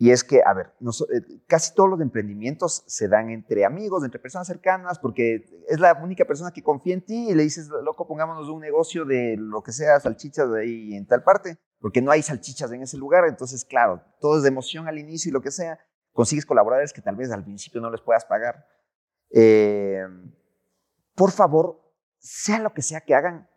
Y 0.03 0.11
es 0.11 0.21
que, 0.25 0.41
a 0.45 0.53
ver, 0.53 0.73
noso- 0.81 1.07
eh, 1.13 1.21
casi 1.47 1.73
todos 1.73 1.89
los 1.89 2.01
emprendimientos 2.01 2.83
se 2.87 3.07
dan 3.07 3.29
entre 3.29 3.63
amigos, 3.63 4.03
entre 4.03 4.19
personas 4.19 4.47
cercanas, 4.47 4.99
porque 4.99 5.45
es 5.69 5.79
la 5.79 5.93
única 6.03 6.25
persona 6.25 6.51
que 6.51 6.61
confía 6.61 6.93
en 6.93 7.05
ti 7.05 7.29
y 7.29 7.33
le 7.33 7.43
dices, 7.43 7.69
loco, 7.69 8.05
pongámonos 8.05 8.49
un 8.49 8.59
negocio 8.59 9.05
de 9.05 9.37
lo 9.39 9.63
que 9.63 9.71
sea, 9.71 9.97
salchichas 10.01 10.51
de 10.51 10.59
ahí 10.61 10.93
en 10.95 11.05
tal 11.07 11.23
parte, 11.23 11.57
porque 11.79 12.01
no 12.01 12.11
hay 12.11 12.21
salchichas 12.21 12.69
en 12.73 12.81
ese 12.81 12.97
lugar. 12.97 13.23
Entonces, 13.29 13.63
claro, 13.63 14.03
todo 14.19 14.35
es 14.35 14.43
de 14.43 14.49
emoción 14.49 14.89
al 14.89 14.99
inicio 14.99 15.29
y 15.29 15.31
lo 15.31 15.41
que 15.41 15.51
sea 15.51 15.79
consigues 16.11 16.45
colaboradores 16.45 16.91
que 16.91 17.01
tal 17.01 17.15
vez 17.15 17.31
al 17.31 17.45
principio 17.45 17.79
no 17.79 17.89
les 17.89 18.01
puedas 18.01 18.25
pagar. 18.25 18.67
Eh, 19.29 20.03
por 21.15 21.31
favor, 21.31 21.79
sea 22.19 22.59
lo 22.59 22.73
que 22.73 22.81
sea 22.81 22.99
que 22.99 23.15
hagan, 23.15 23.47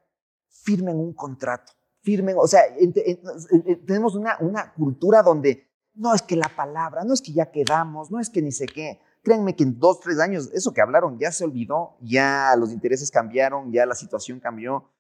firmen 0.48 0.96
un 0.96 1.12
contrato. 1.12 1.72
Firmen, 2.02 2.36
o 2.38 2.46
sea, 2.46 2.60
ent- 2.78 2.94
ent- 3.04 3.64
eh, 3.66 3.82
tenemos 3.84 4.14
una, 4.14 4.36
una 4.38 4.72
cultura 4.74 5.22
donde 5.24 5.66
no 5.96 6.14
es 6.14 6.22
que 6.22 6.36
la 6.36 6.50
palabra, 6.54 7.04
no 7.04 7.14
es 7.14 7.20
que 7.22 7.32
ya 7.32 7.50
quedamos, 7.50 8.10
no 8.10 8.20
es 8.20 8.30
que 8.30 8.42
ni 8.42 8.52
sé 8.52 8.66
qué. 8.66 9.00
Créanme 9.22 9.56
que 9.56 9.64
en 9.64 9.78
dos, 9.78 10.00
tres 10.00 10.20
años 10.20 10.50
eso 10.52 10.72
que 10.72 10.80
hablaron 10.80 11.18
ya 11.18 11.32
se 11.32 11.44
olvidó, 11.44 11.96
ya 12.00 12.54
los 12.56 12.70
intereses 12.72 13.10
cambiaron, 13.10 13.72
ya 13.72 13.86
la 13.86 13.94
situación 13.94 14.38
cambió. 14.38 14.90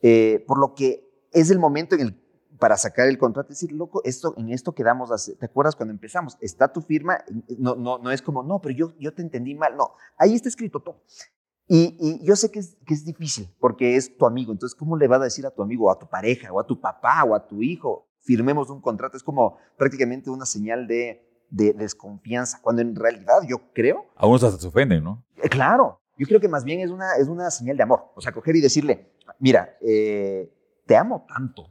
Eh, 0.00 0.44
por 0.46 0.58
lo 0.58 0.74
que 0.74 1.08
es 1.32 1.50
el 1.50 1.58
momento 1.58 1.96
en 1.96 2.20
para 2.58 2.76
sacar 2.76 3.08
el 3.08 3.18
contrato 3.18 3.48
y 3.48 3.54
decir, 3.54 3.72
loco, 3.72 4.02
esto, 4.04 4.34
en 4.36 4.50
esto 4.50 4.72
quedamos, 4.72 5.10
hace- 5.10 5.34
¿te 5.34 5.46
acuerdas 5.46 5.74
cuando 5.74 5.92
empezamos? 5.92 6.36
Está 6.40 6.72
tu 6.72 6.80
firma, 6.80 7.18
no, 7.58 7.74
no, 7.74 7.98
no 7.98 8.12
es 8.12 8.22
como, 8.22 8.44
no, 8.44 8.60
pero 8.60 8.72
yo, 8.72 8.92
yo 9.00 9.12
te 9.12 9.20
entendí 9.22 9.52
mal, 9.56 9.76
no, 9.76 9.94
ahí 10.16 10.34
está 10.34 10.48
escrito 10.48 10.78
todo. 10.78 11.02
Y, 11.66 11.96
y 11.98 12.24
yo 12.24 12.36
sé 12.36 12.52
que 12.52 12.60
es, 12.60 12.76
que 12.86 12.94
es 12.94 13.04
difícil 13.04 13.52
porque 13.58 13.96
es 13.96 14.16
tu 14.16 14.26
amigo, 14.26 14.52
entonces, 14.52 14.78
¿cómo 14.78 14.96
le 14.96 15.08
vas 15.08 15.20
a 15.22 15.24
decir 15.24 15.44
a 15.44 15.50
tu 15.50 15.60
amigo, 15.60 15.86
o 15.86 15.90
a 15.90 15.98
tu 15.98 16.06
pareja, 16.08 16.52
o 16.52 16.60
a 16.60 16.66
tu 16.66 16.80
papá, 16.80 17.24
o 17.24 17.34
a 17.34 17.44
tu 17.48 17.62
hijo, 17.62 18.06
firmemos 18.22 18.70
un 18.70 18.80
contrato? 18.80 19.16
Es 19.16 19.22
como 19.22 19.58
prácticamente 19.76 20.30
una 20.30 20.46
señal 20.46 20.86
de, 20.86 21.24
de 21.50 21.72
desconfianza, 21.74 22.58
cuando 22.62 22.82
en 22.82 22.94
realidad 22.96 23.34
yo 23.48 23.72
creo 23.72 24.06
A 24.16 24.26
unos 24.26 24.42
hasta 24.44 24.60
se 24.60 24.68
ofenden, 24.68 25.04
¿no? 25.04 25.22
eh, 25.42 25.48
Claro, 25.48 26.00
yo 26.16 26.26
creo 26.26 26.40
que 26.40 26.48
más 26.48 26.64
bien 26.64 26.80
es 26.80 26.90
una, 26.90 27.14
es 27.20 27.28
una 27.28 27.50
señal 27.50 27.76
de 27.76 27.82
amor. 27.82 28.04
O 28.14 28.20
sea, 28.20 28.32
coger 28.32 28.56
y 28.56 28.60
decirle, 28.60 29.12
mira, 29.38 29.76
eh, 29.80 30.50
te 30.86 30.96
amo 30.96 31.24
tanto 31.28 31.68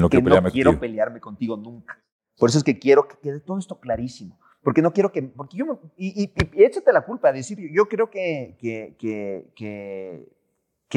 no 0.00 0.08
que 0.08 0.20
no 0.20 0.42
quiero 0.50 0.70
contigo. 0.70 0.80
pelearme 0.80 1.20
contigo 1.20 1.56
nunca. 1.56 2.02
Por 2.36 2.48
eso 2.48 2.58
es 2.58 2.64
que 2.64 2.78
quiero 2.80 3.06
que 3.06 3.16
quede 3.22 3.40
todo 3.40 3.58
esto 3.58 3.78
clarísimo. 3.78 4.38
Porque 4.62 4.80
no 4.82 4.92
quiero 4.92 5.12
que, 5.12 5.22
porque 5.22 5.58
yo, 5.58 5.78
y, 5.96 6.22
y, 6.22 6.24
y- 6.24 6.60
y 6.60 6.64
échate 6.64 6.90
la 6.92 7.04
culpa, 7.04 7.30
decir, 7.30 7.58
yo 7.70 7.86
creo 7.86 8.08
que, 8.10 8.56
que, 8.58 8.96
que, 8.98 10.32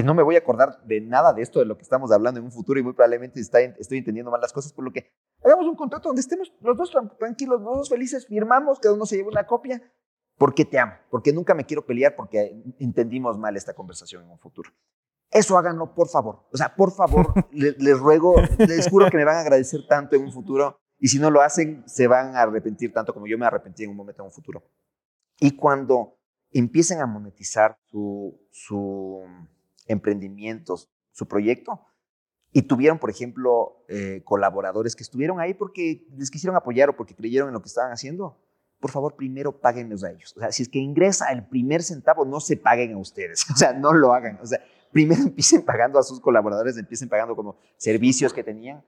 que, 0.02 0.04
no 0.04 0.14
me 0.14 0.24
voy 0.24 0.36
a 0.36 0.40
acordar 0.40 0.82
de 0.86 1.02
nada 1.02 1.34
de 1.34 1.42
esto, 1.42 1.60
de 1.60 1.66
lo 1.66 1.76
que 1.78 1.84
estamos 1.84 2.12
hablando 2.12 2.40
en 2.40 2.46
un 2.46 2.52
futuro 2.52 2.80
y 2.80 2.84
muy 2.84 2.94
probablemente 2.94 3.40
está, 3.40 3.60
estoy 3.62 3.98
entendiendo 3.98 4.32
mal 4.32 4.42
las 4.42 4.54
cosas, 4.54 4.72
por 4.74 4.86
lo 4.86 4.92
que 4.92 5.12
hagamos 5.44 5.66
un 5.66 5.76
contrato 5.76 6.10
donde 6.10 6.22
estemos 6.22 6.54
los 6.62 6.78
dos 6.78 6.94
tran- 6.94 7.18
tranquilos, 7.18 7.62
los 7.62 7.78
dos 7.78 7.90
felices, 7.90 8.28
firmamos, 8.28 8.80
cada 8.80 8.96
uno 8.96 9.06
se 9.06 9.18
lleva 9.18 9.30
una 9.30 9.46
copia, 9.46 9.82
porque 10.38 10.66
te 10.66 10.78
amo, 10.80 10.94
porque 11.10 11.34
nunca 11.34 11.54
me 11.56 11.66
quiero 11.66 11.86
pelear, 11.86 12.16
porque 12.16 12.62
entendimos 12.80 13.38
mal 13.38 13.56
esta 13.58 13.74
conversación 13.74 14.24
en 14.24 14.30
un 14.32 14.40
futuro. 14.40 14.70
Eso 15.32 15.58
háganlo, 15.58 15.94
por 15.94 16.08
favor. 16.08 16.46
O 16.54 16.58
sea, 16.58 16.74
por 16.76 16.92
favor, 16.94 17.34
le- 17.52 17.76
les, 17.80 18.00
ruego, 18.00 18.36
les 18.60 18.90
juro 18.90 19.10
que 19.10 19.18
me 19.18 19.26
van 19.26 19.36
a 19.36 19.40
agradecer 19.42 19.82
tanto 19.90 20.16
en 20.16 20.24
un 20.24 20.32
futuro. 20.32 20.80
Y 21.00 21.10
si 21.10 21.20
no 21.20 21.30
lo 21.32 21.42
hacen, 21.42 21.84
se 21.88 22.08
van 22.08 22.36
a 22.36 22.42
arrepentir 22.44 22.94
tanto 22.94 23.14
como 23.14 23.28
yo 23.28 23.38
me 23.38 23.46
arrepentí 23.46 23.84
en 23.84 23.90
un 23.92 23.98
momento 23.98 24.22
en 24.22 24.28
un 24.28 24.32
futuro. 24.32 24.64
Y 25.40 25.56
cuando 25.58 26.18
empiecen 26.52 27.02
a 27.02 27.06
monetizar 27.08 27.78
su, 27.86 28.40
su 28.52 29.22
emprendimiento, 29.88 30.78
su 31.12 31.28
proyecto, 31.28 31.82
y 32.54 32.64
tuvieron, 32.64 33.00
por 33.00 33.10
ejemplo, 33.10 33.84
eh, 33.90 34.22
colaboradores 34.24 34.96
que 34.96 35.04
estuvieron 35.04 35.40
ahí 35.40 35.54
porque 35.54 36.08
les 36.18 36.32
quisieron 36.32 36.56
apoyar 36.56 36.90
o 36.90 36.96
porque 36.96 37.16
creyeron 37.16 37.50
en 37.50 37.54
lo 37.54 37.62
que 37.62 37.68
estaban 37.68 37.92
haciendo, 37.92 38.40
por 38.80 38.92
favor, 38.92 39.16
primero 39.16 39.60
páguenlos 39.60 40.04
a 40.04 40.12
ellos. 40.12 40.34
O 40.38 40.40
sea, 40.40 40.52
si 40.52 40.64
es 40.64 40.70
que 40.70 40.80
ingresa 40.80 41.32
el 41.32 41.48
primer 41.48 41.84
centavo, 41.84 42.26
no 42.26 42.40
se 42.40 42.58
paguen 42.58 42.94
a 42.94 42.98
ustedes. 42.98 43.46
O 43.54 43.58
sea, 43.58 43.74
no 43.74 43.94
lo 43.94 44.14
hagan. 44.14 44.40
O 44.42 44.46
sea, 44.46 44.60
primero 44.92 45.22
empiecen 45.24 45.64
pagando 45.64 46.00
a 46.00 46.04
sus 46.04 46.20
colaboradores, 46.20 46.78
empiecen 46.78 47.10
pagando 47.10 47.36
como 47.36 47.58
servicios 47.78 48.34
que 48.34 48.44
tenían 48.44 48.84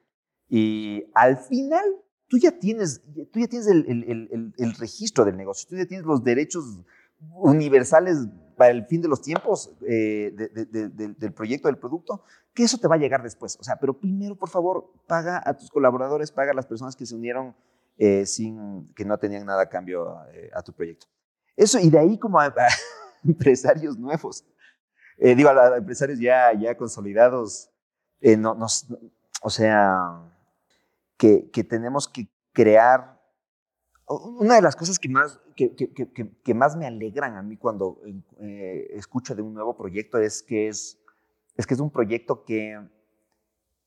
y 0.49 1.05
al 1.13 1.37
final 1.37 1.85
tú 2.27 2.37
ya 2.37 2.51
tienes, 2.51 3.03
tú 3.31 3.39
ya 3.39 3.47
tienes 3.47 3.67
el, 3.67 3.85
el, 3.87 4.53
el, 4.57 4.75
registro 4.75 5.23
del 5.23 5.37
negocio, 5.37 5.69
tú 5.69 5.75
ya 5.75 5.85
tienes 5.85 6.05
los 6.05 6.23
derechos 6.23 6.81
universales 7.19 8.27
para 8.59 8.71
el 8.71 8.85
fin 8.87 9.01
de 9.01 9.07
los 9.07 9.21
tiempos 9.21 9.73
eh, 9.87 10.33
del 10.35 11.33
proyecto, 11.33 11.69
del 11.69 11.77
producto, 11.77 12.25
que 12.53 12.63
eso 12.63 12.77
te 12.77 12.89
va 12.89 12.95
a 12.95 12.97
llegar 12.97 13.23
después. 13.23 13.57
O 13.57 13.63
sea, 13.63 13.77
pero 13.77 13.97
primero, 13.97 14.35
por 14.35 14.49
favor, 14.49 14.91
paga 15.07 15.41
a 15.45 15.55
tus 15.55 15.69
colaboradores, 15.69 16.29
paga 16.29 16.51
a 16.51 16.53
las 16.53 16.65
personas 16.65 16.93
que 16.93 17.05
se 17.05 17.15
unieron 17.15 17.55
eh, 17.97 18.25
sin 18.25 18.93
que 18.95 19.05
no 19.05 19.17
tenían 19.17 19.45
nada 19.45 19.61
a 19.61 19.69
cambio 19.69 20.17
eh, 20.33 20.51
a 20.53 20.61
tu 20.61 20.73
proyecto. 20.73 21.07
Eso, 21.55 21.79
y 21.79 21.89
de 21.89 21.99
ahí 21.99 22.19
como 22.19 22.37
a, 22.37 22.53
empresarios 23.23 23.97
nuevos, 23.97 24.43
digo, 25.17 25.49
a, 25.51 25.77
empresarios 25.77 26.19
ya, 26.19 26.51
ya 26.51 26.75
consolidados, 26.75 27.69
no, 28.21 28.57
o 29.41 29.49
sea, 29.49 30.19
que, 31.15 31.49
que 31.49 31.63
tenemos 31.63 32.09
que 32.09 32.27
crear 32.51 33.18
una 34.09 34.55
de 34.55 34.61
las 34.61 34.75
cosas 34.75 34.97
que 34.97 35.07
más, 35.07 35.39
que, 35.55 35.75
que, 35.75 35.87
que, 36.43 36.53
más 36.53 36.75
me 36.75 36.87
alegran 36.87 37.35
a 37.37 37.43
mí 37.43 37.57
cuando 37.57 38.01
eh, 38.39 38.87
escucho 38.91 39.35
de 39.35 39.43
un 39.43 39.53
nuevo 39.53 39.77
proyecto 39.77 40.17
es 40.17 40.41
que 40.41 40.67
es, 40.67 40.99
es 41.55 41.67
que 41.67 41.75
es 41.75 41.79
un 41.79 41.91
proyecto 41.91 42.43
que, 42.43 42.79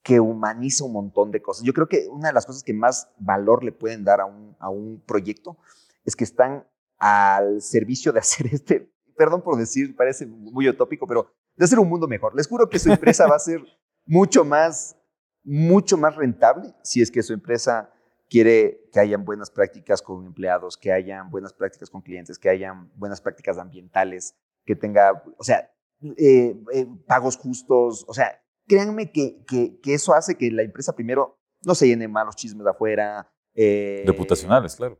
que 0.02 0.20
humaniza 0.20 0.84
un 0.84 0.92
montón 0.92 1.32
de 1.32 1.42
cosas. 1.42 1.64
Yo 1.64 1.72
creo 1.72 1.88
que 1.88 2.06
una 2.08 2.28
de 2.28 2.34
las 2.34 2.46
cosas 2.46 2.62
que 2.62 2.72
más 2.72 3.10
valor 3.18 3.64
le 3.64 3.72
pueden 3.72 4.04
dar 4.04 4.20
a 4.20 4.26
un, 4.26 4.56
a 4.60 4.70
un 4.70 5.02
proyecto 5.04 5.56
es 6.04 6.14
que 6.14 6.24
están 6.24 6.66
al 6.98 7.60
servicio 7.60 8.12
de 8.12 8.20
hacer 8.20 8.46
este, 8.52 8.92
perdón 9.16 9.42
por 9.42 9.56
decir, 9.56 9.96
parece 9.96 10.26
muy 10.26 10.68
utópico, 10.68 11.06
pero 11.06 11.32
de 11.56 11.64
hacer 11.64 11.80
un 11.80 11.88
mundo 11.88 12.06
mejor. 12.06 12.34
Les 12.36 12.46
juro 12.46 12.68
que 12.68 12.78
su 12.78 12.92
empresa 12.92 13.26
va 13.26 13.36
a 13.36 13.40
ser 13.40 13.60
mucho 14.06 14.44
más, 14.44 14.96
mucho 15.42 15.96
más 15.96 16.14
rentable 16.14 16.74
si 16.84 17.02
es 17.02 17.10
que 17.10 17.22
su 17.22 17.32
empresa 17.32 17.92
quiere 18.32 18.88
que 18.90 18.98
hayan 18.98 19.26
buenas 19.26 19.50
prácticas 19.50 20.00
con 20.00 20.24
empleados, 20.24 20.78
que 20.78 20.90
hayan 20.90 21.30
buenas 21.30 21.52
prácticas 21.52 21.90
con 21.90 22.00
clientes, 22.00 22.38
que 22.38 22.48
hayan 22.48 22.90
buenas 22.96 23.20
prácticas 23.20 23.58
ambientales, 23.58 24.34
que 24.64 24.74
tenga, 24.74 25.22
o 25.36 25.44
sea, 25.44 25.70
eh, 26.16 26.56
eh, 26.72 26.86
pagos 27.06 27.36
justos, 27.36 28.06
o 28.08 28.14
sea, 28.14 28.42
créanme 28.66 29.12
que, 29.12 29.44
que, 29.44 29.78
eso 29.92 30.14
hace 30.14 30.38
que 30.38 30.50
la 30.50 30.62
empresa 30.62 30.94
primero 30.94 31.38
no 31.62 31.74
se 31.74 31.86
llene 31.86 32.08
malos 32.08 32.34
chismes 32.34 32.64
de 32.64 32.70
afuera. 32.70 33.30
Eh, 33.54 34.02
Reputacionales, 34.06 34.76
claro. 34.76 34.98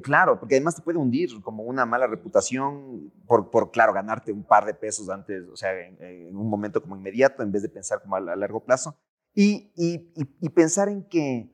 claro, 0.00 0.38
porque 0.38 0.54
además 0.54 0.76
te 0.76 0.82
puede 0.82 1.00
hundir 1.00 1.30
como 1.42 1.64
una 1.64 1.84
mala 1.84 2.06
reputación 2.06 3.12
por, 3.26 3.50
por 3.50 3.72
claro, 3.72 3.92
ganarte 3.92 4.30
un 4.30 4.46
par 4.46 4.66
de 4.66 4.74
pesos 4.74 5.10
antes, 5.10 5.48
o 5.48 5.56
sea, 5.56 5.72
en, 5.80 6.36
un 6.36 6.48
momento 6.48 6.80
como 6.80 6.94
inmediato, 6.94 7.42
en 7.42 7.50
vez 7.50 7.62
de 7.62 7.70
pensar 7.70 8.00
como 8.02 8.14
a, 8.14 8.20
largo 8.20 8.64
plazo. 8.64 8.96
Y, 9.34 9.72
y, 9.74 10.12
y, 10.40 10.48
pensar 10.50 10.88
en 10.88 11.08
que, 11.08 11.50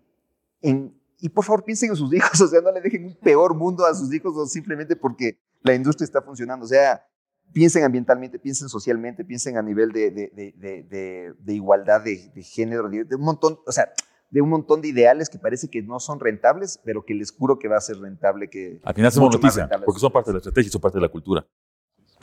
en, 0.60 0.97
y 1.20 1.28
por 1.28 1.44
favor 1.44 1.64
piensen 1.64 1.90
en 1.90 1.96
sus 1.96 2.12
hijos, 2.12 2.40
o 2.40 2.48
sea, 2.48 2.60
no 2.60 2.72
le 2.72 2.80
dejen 2.80 3.04
un 3.04 3.14
peor 3.16 3.54
mundo 3.54 3.84
a 3.84 3.94
sus 3.94 4.12
hijos 4.12 4.36
o 4.36 4.46
simplemente 4.46 4.96
porque 4.96 5.38
la 5.62 5.74
industria 5.74 6.04
está 6.04 6.22
funcionando, 6.22 6.64
o 6.64 6.68
sea, 6.68 7.04
piensen 7.52 7.84
ambientalmente, 7.84 8.38
piensen 8.38 8.68
socialmente, 8.68 9.24
piensen 9.24 9.56
a 9.56 9.62
nivel 9.62 9.92
de, 9.92 10.10
de, 10.10 10.54
de, 10.56 11.34
de 11.38 11.54
igualdad 11.54 12.02
de, 12.02 12.30
género, 12.42 12.88
de, 12.88 13.14
un 13.14 13.22
montón, 13.22 13.58
o 13.66 13.72
sea, 13.72 13.90
de 14.30 14.42
un 14.42 14.50
montón 14.50 14.82
de 14.82 14.88
ideales 14.88 15.30
que 15.30 15.38
parece 15.38 15.68
que 15.68 15.82
no 15.82 16.00
son 16.00 16.20
rentables, 16.20 16.80
pero 16.84 17.04
que 17.04 17.14
les 17.14 17.32
juro 17.32 17.58
que 17.58 17.66
va 17.68 17.78
a 17.78 17.80
ser 17.80 17.98
rentable. 17.98 18.50
Que 18.50 18.78
Al 18.84 18.94
final 18.94 19.08
hacemos 19.08 19.34
noticia, 19.34 19.68
porque 19.84 20.00
son 20.00 20.12
parte 20.12 20.30
de 20.30 20.34
la 20.34 20.38
estrategia 20.38 20.68
y 20.68 20.70
son 20.70 20.80
parte 20.82 20.98
de 20.98 21.02
la 21.02 21.08
cultura. 21.08 21.46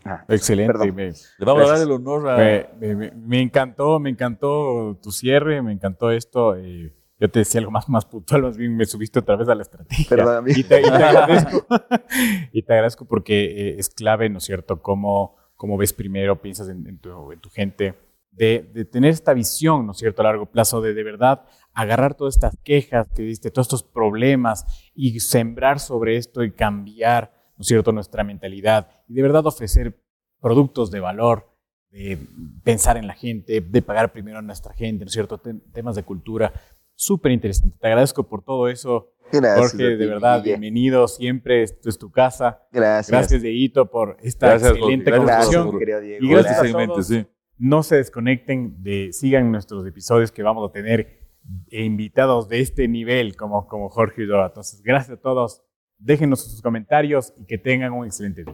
Ah, 0.03 0.23
Excelente. 0.29 0.91
Me, 0.91 1.07
Le 1.07 1.45
vamos 1.45 1.67
a 1.67 1.73
dar 1.73 1.81
el 1.81 1.91
honor 1.91 2.29
a... 2.29 2.37
Me, 2.37 3.11
me, 3.11 3.41
encantó, 3.41 3.99
me 3.99 4.11
encantó 4.11 4.99
tu 5.01 5.11
cierre, 5.11 5.63
me 5.63 5.73
encantó 5.73 6.11
esto. 6.11 6.55
Eh, 6.55 6.95
yo 7.19 7.29
te 7.29 7.39
decía 7.39 7.59
algo 7.59 7.71
más, 7.71 7.87
más 7.87 8.05
puntual, 8.05 8.43
más 8.43 8.57
bien 8.57 8.75
me 8.75 8.85
subiste 8.85 9.19
otra 9.19 9.37
vez 9.37 9.47
a 9.47 9.55
la 9.55 9.61
estrategia. 9.61 10.05
Perdón, 10.09 10.45
y, 10.47 10.63
te, 10.63 10.81
y, 10.81 10.83
te, 10.83 10.89
agradezco. 10.89 11.65
y 12.51 12.61
te 12.61 12.73
agradezco 12.73 13.05
porque 13.05 13.45
eh, 13.45 13.75
es 13.79 13.89
clave, 13.89 14.29
¿no 14.29 14.39
es 14.39 14.43
cierto?, 14.43 14.81
cómo, 14.81 15.37
cómo 15.55 15.77
ves 15.77 15.93
primero, 15.93 16.41
piensas 16.41 16.67
en, 16.67 16.99
tu, 16.99 17.31
en 17.31 17.39
tu, 17.39 17.49
gente, 17.49 17.95
de, 18.31 18.69
de, 18.73 18.83
tener 18.83 19.11
esta 19.11 19.33
visión, 19.33 19.85
¿no 19.85 19.93
es 19.93 19.97
cierto?, 19.97 20.21
a 20.21 20.25
largo 20.25 20.47
plazo, 20.47 20.81
de 20.81 20.93
de 20.93 21.03
verdad 21.03 21.45
agarrar 21.73 22.15
todas 22.15 22.35
estas 22.35 22.57
quejas 22.63 23.07
que 23.15 23.23
diste, 23.23 23.49
todos 23.49 23.67
estos 23.67 23.83
problemas 23.83 24.65
y 24.93 25.19
sembrar 25.21 25.79
sobre 25.79 26.17
esto 26.17 26.43
y 26.43 26.51
cambiar, 26.51 27.31
¿no 27.57 27.61
es 27.61 27.67
cierto?, 27.67 27.93
nuestra 27.93 28.25
mentalidad 28.25 28.89
y 29.07 29.13
de 29.13 29.21
verdad 29.21 29.45
ofrecer 29.45 29.97
productos 30.41 30.91
de 30.91 30.99
valor, 30.99 31.49
de 31.91 32.19
pensar 32.63 32.97
en 32.97 33.07
la 33.07 33.13
gente, 33.13 33.61
de 33.61 33.81
pagar 33.81 34.11
primero 34.11 34.39
a 34.39 34.41
nuestra 34.41 34.73
gente, 34.73 35.05
¿no 35.05 35.07
es 35.07 35.13
cierto?, 35.13 35.41
temas 35.71 35.95
de 35.95 36.03
cultura 36.03 36.51
súper 36.95 37.31
interesante. 37.31 37.77
Te 37.79 37.87
agradezco 37.87 38.27
por 38.27 38.43
todo 38.43 38.67
eso. 38.67 39.11
Gracias. 39.31 39.71
Jorge, 39.71 39.97
de 39.97 40.05
verdad, 40.05 40.43
bienvenido 40.43 41.07
siempre. 41.07 41.63
Esto 41.63 41.89
es 41.89 41.97
tu 41.97 42.11
casa. 42.11 42.61
Gracias. 42.71 43.11
Gracias, 43.11 43.41
Deito, 43.41 43.89
por 43.89 44.17
esta 44.21 44.55
excelente 44.55 45.11
conversación. 45.11 45.79
y 46.19 46.29
gracias 46.29 46.59
a 46.59 46.85
todos. 46.85 47.11
No 47.57 47.83
se 47.83 47.95
desconecten, 47.95 48.83
de, 48.83 49.13
sigan 49.13 49.51
nuestros 49.51 49.87
episodios 49.87 50.31
que 50.31 50.43
vamos 50.43 50.69
a 50.69 50.73
tener 50.73 51.25
invitados 51.69 52.49
de 52.49 52.59
este 52.59 52.87
nivel 52.87 53.35
como, 53.35 53.67
como 53.67 53.89
Jorge 53.89 54.23
y 54.23 54.25
Dora. 54.25 54.47
Entonces, 54.47 54.81
gracias 54.81 55.17
a 55.17 55.21
todos. 55.21 55.63
Déjenos 55.97 56.43
sus 56.43 56.61
comentarios 56.61 57.33
y 57.37 57.45
que 57.45 57.57
tengan 57.57 57.93
un 57.93 58.05
excelente 58.05 58.43
día. 58.43 58.53